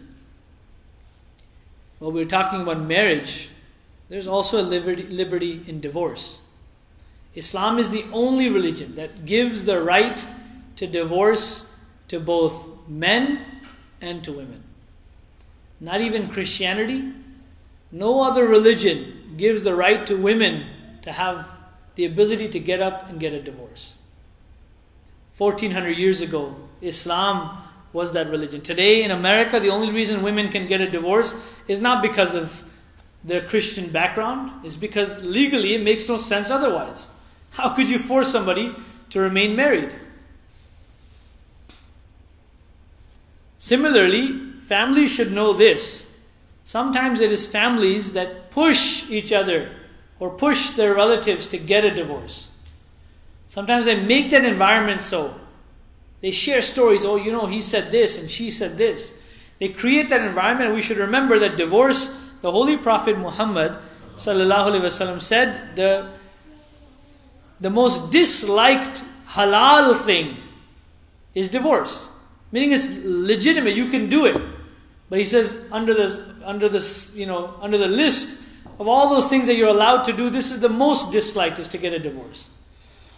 while 2.00 2.10
we're 2.10 2.24
talking 2.24 2.60
about 2.60 2.80
marriage, 2.80 3.50
there's 4.08 4.26
also 4.26 4.60
a 4.60 4.64
liberty, 4.64 5.04
liberty 5.04 5.62
in 5.68 5.80
divorce. 5.80 6.41
Islam 7.34 7.78
is 7.78 7.90
the 7.90 8.04
only 8.12 8.48
religion 8.48 8.94
that 8.96 9.24
gives 9.24 9.64
the 9.64 9.82
right 9.82 10.26
to 10.76 10.86
divorce 10.86 11.72
to 12.08 12.20
both 12.20 12.88
men 12.88 13.44
and 14.00 14.22
to 14.24 14.32
women. 14.32 14.62
Not 15.80 16.00
even 16.00 16.28
Christianity, 16.28 17.12
no 17.90 18.24
other 18.24 18.46
religion 18.46 19.34
gives 19.36 19.64
the 19.64 19.74
right 19.74 20.06
to 20.06 20.16
women 20.16 20.66
to 21.02 21.12
have 21.12 21.48
the 21.94 22.04
ability 22.04 22.48
to 22.48 22.58
get 22.58 22.80
up 22.80 23.08
and 23.08 23.18
get 23.18 23.32
a 23.32 23.42
divorce. 23.42 23.96
1400 25.36 25.96
years 25.98 26.20
ago, 26.20 26.56
Islam 26.80 27.58
was 27.92 28.12
that 28.12 28.28
religion. 28.28 28.60
Today 28.60 29.02
in 29.02 29.10
America, 29.10 29.58
the 29.60 29.70
only 29.70 29.92
reason 29.92 30.22
women 30.22 30.48
can 30.48 30.66
get 30.66 30.80
a 30.80 30.90
divorce 30.90 31.34
is 31.68 31.80
not 31.80 32.02
because 32.02 32.34
of 32.34 32.64
their 33.24 33.40
Christian 33.40 33.90
background, 33.90 34.64
is 34.64 34.76
because 34.76 35.22
legally 35.24 35.74
it 35.74 35.82
makes 35.82 36.08
no 36.08 36.16
sense 36.16 36.50
otherwise. 36.50 37.10
How 37.52 37.74
could 37.74 37.90
you 37.90 37.98
force 37.98 38.30
somebody 38.30 38.74
to 39.10 39.20
remain 39.20 39.54
married? 39.56 39.94
Similarly, 43.58 44.52
families 44.60 45.12
should 45.12 45.32
know 45.32 45.52
this. 45.52 46.18
Sometimes 46.64 47.20
it 47.20 47.30
is 47.30 47.46
families 47.46 48.12
that 48.12 48.50
push 48.50 49.10
each 49.10 49.32
other 49.32 49.70
or 50.18 50.30
push 50.30 50.70
their 50.70 50.94
relatives 50.94 51.46
to 51.48 51.58
get 51.58 51.84
a 51.84 51.90
divorce. 51.90 52.48
Sometimes 53.48 53.84
they 53.84 54.00
make 54.00 54.30
that 54.30 54.44
environment 54.44 55.00
so. 55.00 55.34
They 56.22 56.30
share 56.30 56.62
stories, 56.62 57.04
oh, 57.04 57.16
you 57.16 57.32
know, 57.32 57.46
he 57.46 57.60
said 57.60 57.90
this 57.90 58.18
and 58.18 58.30
she 58.30 58.50
said 58.50 58.78
this. 58.78 59.20
They 59.58 59.68
create 59.68 60.08
that 60.08 60.22
environment. 60.22 60.74
We 60.74 60.82
should 60.82 60.96
remember 60.96 61.38
that 61.38 61.56
divorce, 61.56 62.18
the 62.40 62.50
Holy 62.50 62.76
Prophet 62.76 63.18
Muhammad 63.18 63.76
said 64.14 64.36
the, 65.76 66.10
the 67.62 67.70
most 67.70 68.10
disliked 68.10 69.04
halal 69.28 70.02
thing 70.02 70.36
is 71.34 71.48
divorce. 71.48 72.08
Meaning 72.50 72.72
it's 72.72 72.88
legitimate, 73.04 73.74
you 73.74 73.88
can 73.88 74.10
do 74.10 74.26
it. 74.26 74.40
But 75.08 75.18
he 75.18 75.24
says 75.24 75.66
under 75.70 75.94
this 75.94 76.20
under 76.44 76.68
this, 76.68 77.14
you 77.14 77.24
know, 77.24 77.54
under 77.60 77.78
the 77.78 77.88
list 77.88 78.42
of 78.80 78.88
all 78.88 79.08
those 79.10 79.28
things 79.28 79.46
that 79.46 79.54
you're 79.54 79.68
allowed 79.68 80.02
to 80.02 80.12
do, 80.12 80.28
this 80.28 80.50
is 80.50 80.60
the 80.60 80.68
most 80.68 81.12
disliked 81.12 81.58
is 81.58 81.68
to 81.68 81.78
get 81.78 81.92
a 81.92 81.98
divorce. 81.98 82.50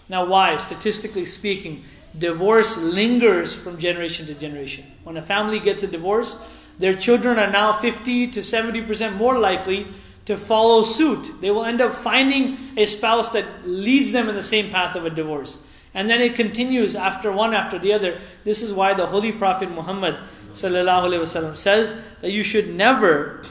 Now, 0.09 0.27
why? 0.27 0.57
Statistically 0.59 1.25
speaking, 1.25 1.85
divorce 2.17 2.77
lingers 2.77 3.55
from 3.55 3.79
generation 3.79 4.27
to 4.27 4.35
generation. 4.35 4.85
When 5.05 5.17
a 5.17 5.23
family 5.23 5.59
gets 5.59 5.83
a 5.83 5.87
divorce, 5.87 6.37
their 6.79 6.95
children 6.95 7.39
are 7.39 7.51
now 7.51 7.73
50 7.73 8.29
to 8.29 8.41
70% 8.41 9.17
more 9.17 9.39
likely 9.39 9.87
to 10.25 10.37
follow 10.37 10.83
suit. 10.83 11.41
They 11.41 11.51
will 11.51 11.65
end 11.65 11.81
up 11.81 11.95
finding 11.95 12.57
a 12.77 12.85
spouse 12.85 13.31
that 13.31 13.45
leads 13.67 14.13
them 14.13 14.29
in 14.29 14.35
the 14.35 14.43
same 14.43 14.71
path 14.71 14.97
of 14.97 15.05
a 15.05 15.11
divorce. 15.11 15.59
And 15.93 16.11
then 16.11 16.21
it 16.21 16.35
continues 16.35 16.97
after 16.97 17.31
one 17.31 17.55
after 17.55 17.79
the 17.79 17.93
other. 17.93 18.21
This 18.43 18.63
is 18.63 18.73
why 18.73 18.95
the 18.95 19.07
Holy 19.07 19.33
Prophet 19.33 19.71
Muhammad 19.71 20.19
says 20.53 21.95
that 22.21 22.31
you 22.31 22.43
should 22.43 22.75
never 22.75 23.43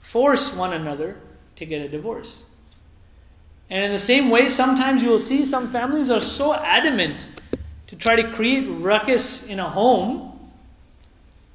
force 0.00 0.54
one 0.54 0.72
another 0.72 1.18
to 1.56 1.66
get 1.66 1.80
a 1.80 1.88
divorce. 1.88 2.44
And 3.70 3.84
in 3.84 3.90
the 3.90 3.98
same 3.98 4.30
way, 4.30 4.48
sometimes 4.48 5.02
you 5.02 5.10
will 5.10 5.18
see 5.18 5.44
some 5.44 5.68
families 5.68 6.10
are 6.10 6.20
so 6.20 6.54
adamant 6.54 7.26
to 7.86 7.96
try 7.96 8.16
to 8.16 8.30
create 8.32 8.66
ruckus 8.68 9.46
in 9.46 9.58
a 9.58 9.68
home 9.68 10.28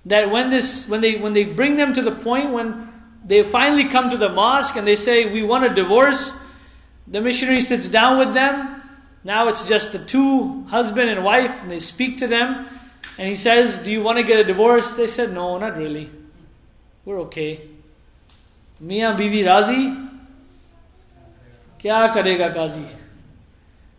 that 0.05 0.31
when 0.31 0.49
this 0.49 0.87
when 0.87 1.01
they 1.01 1.17
when 1.17 1.33
they 1.33 1.43
bring 1.43 1.75
them 1.75 1.93
to 1.93 2.01
the 2.01 2.11
point 2.11 2.51
when 2.51 2.87
they 3.27 3.43
finally 3.43 3.85
come 3.85 4.09
to 4.09 4.17
the 4.17 4.29
mosque 4.29 4.77
and 4.77 4.87
they 4.87 4.95
say, 4.95 5.31
We 5.31 5.43
want 5.43 5.65
a 5.65 5.73
divorce. 5.73 6.33
The 7.07 7.21
missionary 7.21 7.61
sits 7.61 7.87
down 7.87 8.17
with 8.17 8.33
them. 8.33 8.81
Now 9.23 9.49
it's 9.49 9.67
just 9.67 9.91
the 9.91 9.99
two, 9.99 10.63
husband 10.63 11.09
and 11.09 11.23
wife, 11.23 11.61
and 11.61 11.69
they 11.69 11.79
speak 11.79 12.17
to 12.19 12.27
them. 12.27 12.65
And 13.17 13.27
he 13.27 13.35
says, 13.35 13.79
Do 13.79 13.91
you 13.91 14.01
want 14.01 14.17
to 14.17 14.23
get 14.23 14.39
a 14.39 14.45
divorce? 14.45 14.91
They 14.91 15.07
said, 15.07 15.33
No, 15.33 15.57
not 15.57 15.75
really. 15.75 16.09
We're 17.03 17.19
okay. 17.21 17.61
Mia 18.79 19.13
Bibi 19.13 19.43
Razi? 19.43 20.09
Kya 21.79 22.13
karega 22.13 22.53
kazi? 22.53 22.85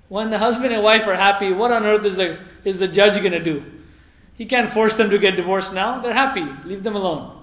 When 0.08 0.30
the 0.30 0.38
husband 0.38 0.72
and 0.72 0.82
wife 0.82 1.06
are 1.06 1.16
happy, 1.16 1.52
what 1.52 1.70
on 1.70 1.84
earth 1.84 2.04
is 2.06 2.16
the, 2.16 2.38
is 2.64 2.78
the 2.78 2.88
judge 2.88 3.18
going 3.18 3.32
to 3.32 3.42
do? 3.42 3.64
He 4.36 4.46
can't 4.46 4.70
force 4.70 4.94
them 4.96 5.10
to 5.10 5.18
get 5.18 5.36
divorced 5.36 5.74
now. 5.74 5.98
They're 6.00 6.14
happy. 6.14 6.46
Leave 6.64 6.82
them 6.82 6.96
alone 6.96 7.38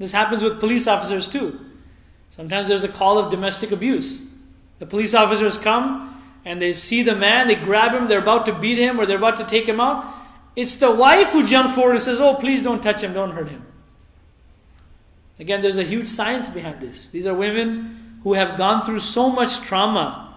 this 0.00 0.12
happens 0.12 0.42
with 0.42 0.58
police 0.58 0.88
officers 0.88 1.28
too. 1.28 1.60
Sometimes 2.30 2.68
there's 2.68 2.84
a 2.84 2.88
call 2.88 3.18
of 3.18 3.30
domestic 3.30 3.70
abuse. 3.70 4.24
The 4.78 4.86
police 4.86 5.12
officers 5.12 5.58
come 5.58 6.22
and 6.42 6.58
they 6.58 6.72
see 6.72 7.02
the 7.02 7.14
man 7.14 7.48
they 7.48 7.54
grab 7.54 7.92
him 7.92 8.08
they're 8.08 8.22
about 8.22 8.46
to 8.46 8.54
beat 8.54 8.78
him 8.78 8.98
or 8.98 9.04
they're 9.04 9.18
about 9.18 9.36
to 9.36 9.44
take 9.44 9.66
him 9.66 9.78
out. 9.78 10.06
It's 10.56 10.76
the 10.76 10.90
wife 10.90 11.32
who 11.32 11.46
jumps 11.46 11.74
forward 11.74 11.92
and 11.92 12.02
says 12.02 12.18
oh 12.18 12.34
please 12.34 12.62
don't 12.62 12.82
touch 12.82 13.02
him 13.02 13.12
don't 13.12 13.32
hurt 13.32 13.50
him. 13.50 13.66
Again, 15.38 15.60
there's 15.60 15.78
a 15.78 15.84
huge 15.84 16.08
science 16.08 16.48
behind 16.48 16.80
this. 16.80 17.08
These 17.08 17.26
are 17.26 17.34
women 17.34 18.20
who 18.22 18.32
have 18.34 18.56
gone 18.56 18.82
through 18.82 19.00
so 19.00 19.28
much 19.28 19.60
trauma 19.60 20.34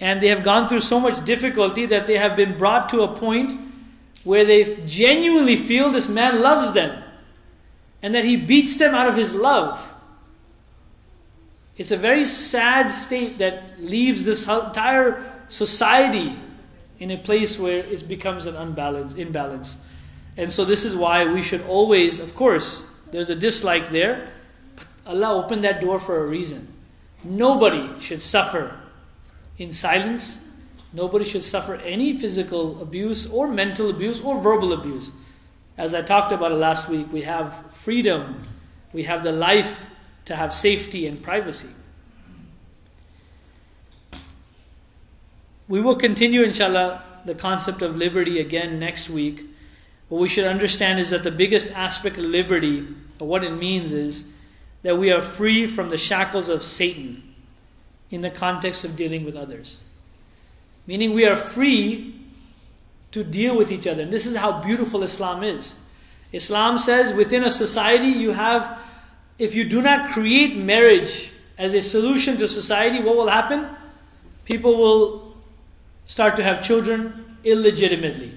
and 0.00 0.22
they 0.22 0.28
have 0.28 0.42
gone 0.42 0.68
through 0.68 0.80
so 0.80 0.98
much 0.98 1.22
difficulty 1.26 1.84
that 1.84 2.06
they 2.06 2.16
have 2.16 2.34
been 2.34 2.56
brought 2.56 2.88
to 2.90 3.02
a 3.02 3.08
point 3.14 3.52
where 4.24 4.46
they 4.46 4.82
genuinely 4.86 5.56
feel 5.56 5.90
this 5.90 6.08
man 6.08 6.40
loves 6.40 6.72
them 6.72 7.02
and 8.02 8.14
that 8.14 8.24
he 8.24 8.36
beats 8.36 8.76
them 8.76 8.94
out 8.94 9.06
of 9.06 9.16
his 9.16 9.34
love. 9.34 9.94
It's 11.76 11.90
a 11.90 11.96
very 11.96 12.24
sad 12.24 12.90
state 12.90 13.38
that 13.38 13.82
leaves 13.82 14.24
this 14.24 14.46
entire 14.46 15.32
society 15.48 16.36
in 16.98 17.10
a 17.10 17.16
place 17.16 17.58
where 17.58 17.78
it 17.78 18.06
becomes 18.06 18.46
an 18.46 18.54
unbalance, 18.54 19.14
imbalance. 19.14 19.78
And 20.36 20.52
so, 20.52 20.64
this 20.64 20.84
is 20.84 20.94
why 20.94 21.30
we 21.30 21.42
should 21.42 21.62
always, 21.62 22.20
of 22.20 22.34
course, 22.34 22.84
there's 23.10 23.30
a 23.30 23.34
dislike 23.34 23.88
there. 23.88 24.30
But 24.76 24.86
Allah 25.06 25.42
opened 25.42 25.64
that 25.64 25.80
door 25.80 25.98
for 25.98 26.22
a 26.22 26.26
reason. 26.26 26.68
Nobody 27.24 27.98
should 27.98 28.20
suffer 28.20 28.78
in 29.58 29.72
silence. 29.72 30.38
Nobody 30.92 31.24
should 31.24 31.42
suffer 31.42 31.76
any 31.76 32.16
physical 32.16 32.80
abuse 32.82 33.30
or 33.30 33.48
mental 33.48 33.90
abuse 33.90 34.20
or 34.20 34.40
verbal 34.40 34.72
abuse. 34.72 35.12
As 35.80 35.94
I 35.94 36.02
talked 36.02 36.30
about 36.30 36.52
it 36.52 36.56
last 36.56 36.90
week, 36.90 37.10
we 37.10 37.22
have 37.22 37.64
freedom, 37.72 38.46
we 38.92 39.04
have 39.04 39.22
the 39.22 39.32
life 39.32 39.88
to 40.26 40.36
have 40.36 40.52
safety 40.52 41.06
and 41.06 41.22
privacy. 41.22 41.70
We 45.68 45.80
will 45.80 45.96
continue, 45.96 46.42
inshallah, 46.42 47.02
the 47.24 47.34
concept 47.34 47.80
of 47.80 47.96
liberty 47.96 48.38
again 48.38 48.78
next 48.78 49.08
week. 49.08 49.46
What 50.10 50.20
we 50.20 50.28
should 50.28 50.44
understand 50.44 51.00
is 51.00 51.08
that 51.08 51.24
the 51.24 51.30
biggest 51.30 51.72
aspect 51.72 52.18
of 52.18 52.24
liberty, 52.24 52.86
or 53.18 53.26
what 53.26 53.42
it 53.42 53.52
means, 53.52 53.94
is 53.94 54.26
that 54.82 54.98
we 54.98 55.10
are 55.10 55.22
free 55.22 55.66
from 55.66 55.88
the 55.88 55.96
shackles 55.96 56.50
of 56.50 56.62
Satan 56.62 57.34
in 58.10 58.20
the 58.20 58.30
context 58.30 58.84
of 58.84 58.96
dealing 58.96 59.24
with 59.24 59.34
others. 59.34 59.80
Meaning 60.86 61.14
we 61.14 61.24
are 61.24 61.36
free 61.36 62.19
to 63.12 63.24
deal 63.24 63.56
with 63.56 63.72
each 63.72 63.86
other. 63.86 64.02
And 64.02 64.12
this 64.12 64.26
is 64.26 64.36
how 64.36 64.60
beautiful 64.60 65.02
Islam 65.02 65.42
is. 65.42 65.76
Islam 66.32 66.78
says 66.78 67.12
within 67.12 67.42
a 67.44 67.50
society 67.50 68.06
you 68.06 68.32
have, 68.32 68.78
if 69.38 69.54
you 69.54 69.64
do 69.68 69.82
not 69.82 70.10
create 70.10 70.56
marriage 70.56 71.32
as 71.58 71.74
a 71.74 71.82
solution 71.82 72.36
to 72.36 72.46
society, 72.46 73.00
what 73.02 73.16
will 73.16 73.28
happen? 73.28 73.66
People 74.44 74.76
will 74.76 75.34
start 76.06 76.36
to 76.36 76.42
have 76.42 76.62
children 76.62 77.36
illegitimately. 77.44 78.36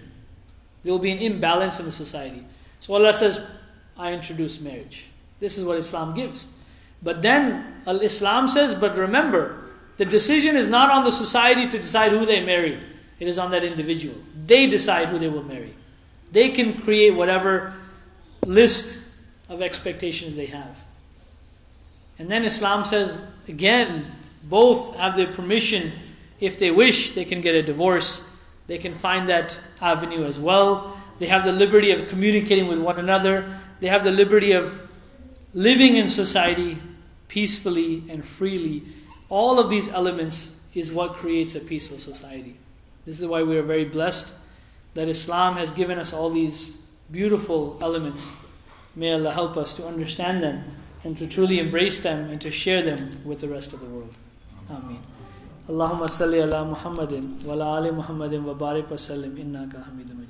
There 0.83 0.91
will 0.91 0.99
be 0.99 1.11
an 1.11 1.19
imbalance 1.19 1.79
in 1.79 1.85
the 1.85 1.91
society. 1.91 2.43
So 2.79 2.93
Allah 2.93 3.13
says, 3.13 3.45
I 3.97 4.11
introduce 4.13 4.59
marriage. 4.59 5.09
This 5.39 5.57
is 5.57 5.65
what 5.65 5.77
Islam 5.77 6.15
gives. 6.15 6.49
But 7.01 7.21
then 7.21 7.81
Islam 7.85 8.47
says, 8.47 8.73
but 8.73 8.97
remember, 8.97 9.61
the 9.97 10.05
decision 10.05 10.55
is 10.55 10.67
not 10.69 10.89
on 10.89 11.03
the 11.03 11.11
society 11.11 11.67
to 11.67 11.77
decide 11.77 12.11
who 12.11 12.25
they 12.25 12.43
marry. 12.43 12.79
It 13.19 13.27
is 13.27 13.37
on 13.37 13.51
that 13.51 13.63
individual. 13.63 14.15
They 14.45 14.67
decide 14.67 15.07
who 15.07 15.19
they 15.19 15.29
will 15.29 15.43
marry. 15.43 15.73
They 16.31 16.49
can 16.49 16.81
create 16.81 17.11
whatever 17.11 17.73
list 18.45 18.99
of 19.49 19.61
expectations 19.61 20.35
they 20.35 20.47
have. 20.47 20.83
And 22.19 22.29
then 22.29 22.43
Islam 22.43 22.85
says, 22.85 23.25
again, 23.47 24.05
both 24.43 24.95
have 24.97 25.15
the 25.15 25.27
permission, 25.27 25.91
if 26.39 26.57
they 26.57 26.71
wish, 26.71 27.11
they 27.11 27.25
can 27.25 27.41
get 27.41 27.55
a 27.55 27.63
divorce. 27.63 28.23
They 28.67 28.77
can 28.77 28.93
find 28.93 29.29
that 29.29 29.59
avenue 29.81 30.25
as 30.25 30.39
well. 30.39 30.97
They 31.19 31.27
have 31.27 31.45
the 31.45 31.51
liberty 31.51 31.91
of 31.91 32.07
communicating 32.07 32.67
with 32.67 32.79
one 32.79 32.99
another. 32.99 33.59
They 33.79 33.87
have 33.87 34.03
the 34.03 34.11
liberty 34.11 34.51
of 34.51 34.89
living 35.53 35.95
in 35.95 36.09
society 36.09 36.77
peacefully 37.27 38.03
and 38.09 38.25
freely. 38.25 38.83
All 39.29 39.59
of 39.59 39.69
these 39.69 39.89
elements 39.89 40.55
is 40.73 40.91
what 40.91 41.13
creates 41.13 41.55
a 41.55 41.59
peaceful 41.59 41.97
society. 41.97 42.57
This 43.04 43.20
is 43.20 43.26
why 43.26 43.42
we 43.42 43.56
are 43.56 43.62
very 43.62 43.84
blessed 43.84 44.34
that 44.94 45.08
Islam 45.08 45.56
has 45.56 45.72
given 45.72 45.98
us 45.98 46.12
all 46.12 46.30
these 46.30 46.78
beautiful 47.10 47.78
elements. 47.80 48.36
May 48.94 49.14
Allah 49.14 49.32
help 49.32 49.56
us 49.56 49.72
to 49.74 49.86
understand 49.86 50.42
them 50.42 50.64
and 51.04 51.16
to 51.18 51.26
truly 51.26 51.58
embrace 51.58 52.00
them 52.00 52.30
and 52.30 52.40
to 52.40 52.50
share 52.50 52.82
them 52.82 53.22
with 53.24 53.40
the 53.40 53.48
rest 53.48 53.72
of 53.72 53.80
the 53.80 53.86
world. 53.86 54.14
Ameen. 54.68 55.00
اللهم 55.68 56.04
صل 56.06 56.34
على 56.34 56.64
محمد 56.64 57.44
وعلى 57.46 57.78
آل 57.78 57.94
محمد 57.94 58.34
وبارك 58.34 58.92
وسلم 58.92 59.36
إنك 59.36 59.76
حميد 59.76 60.08
مجيد 60.16 60.28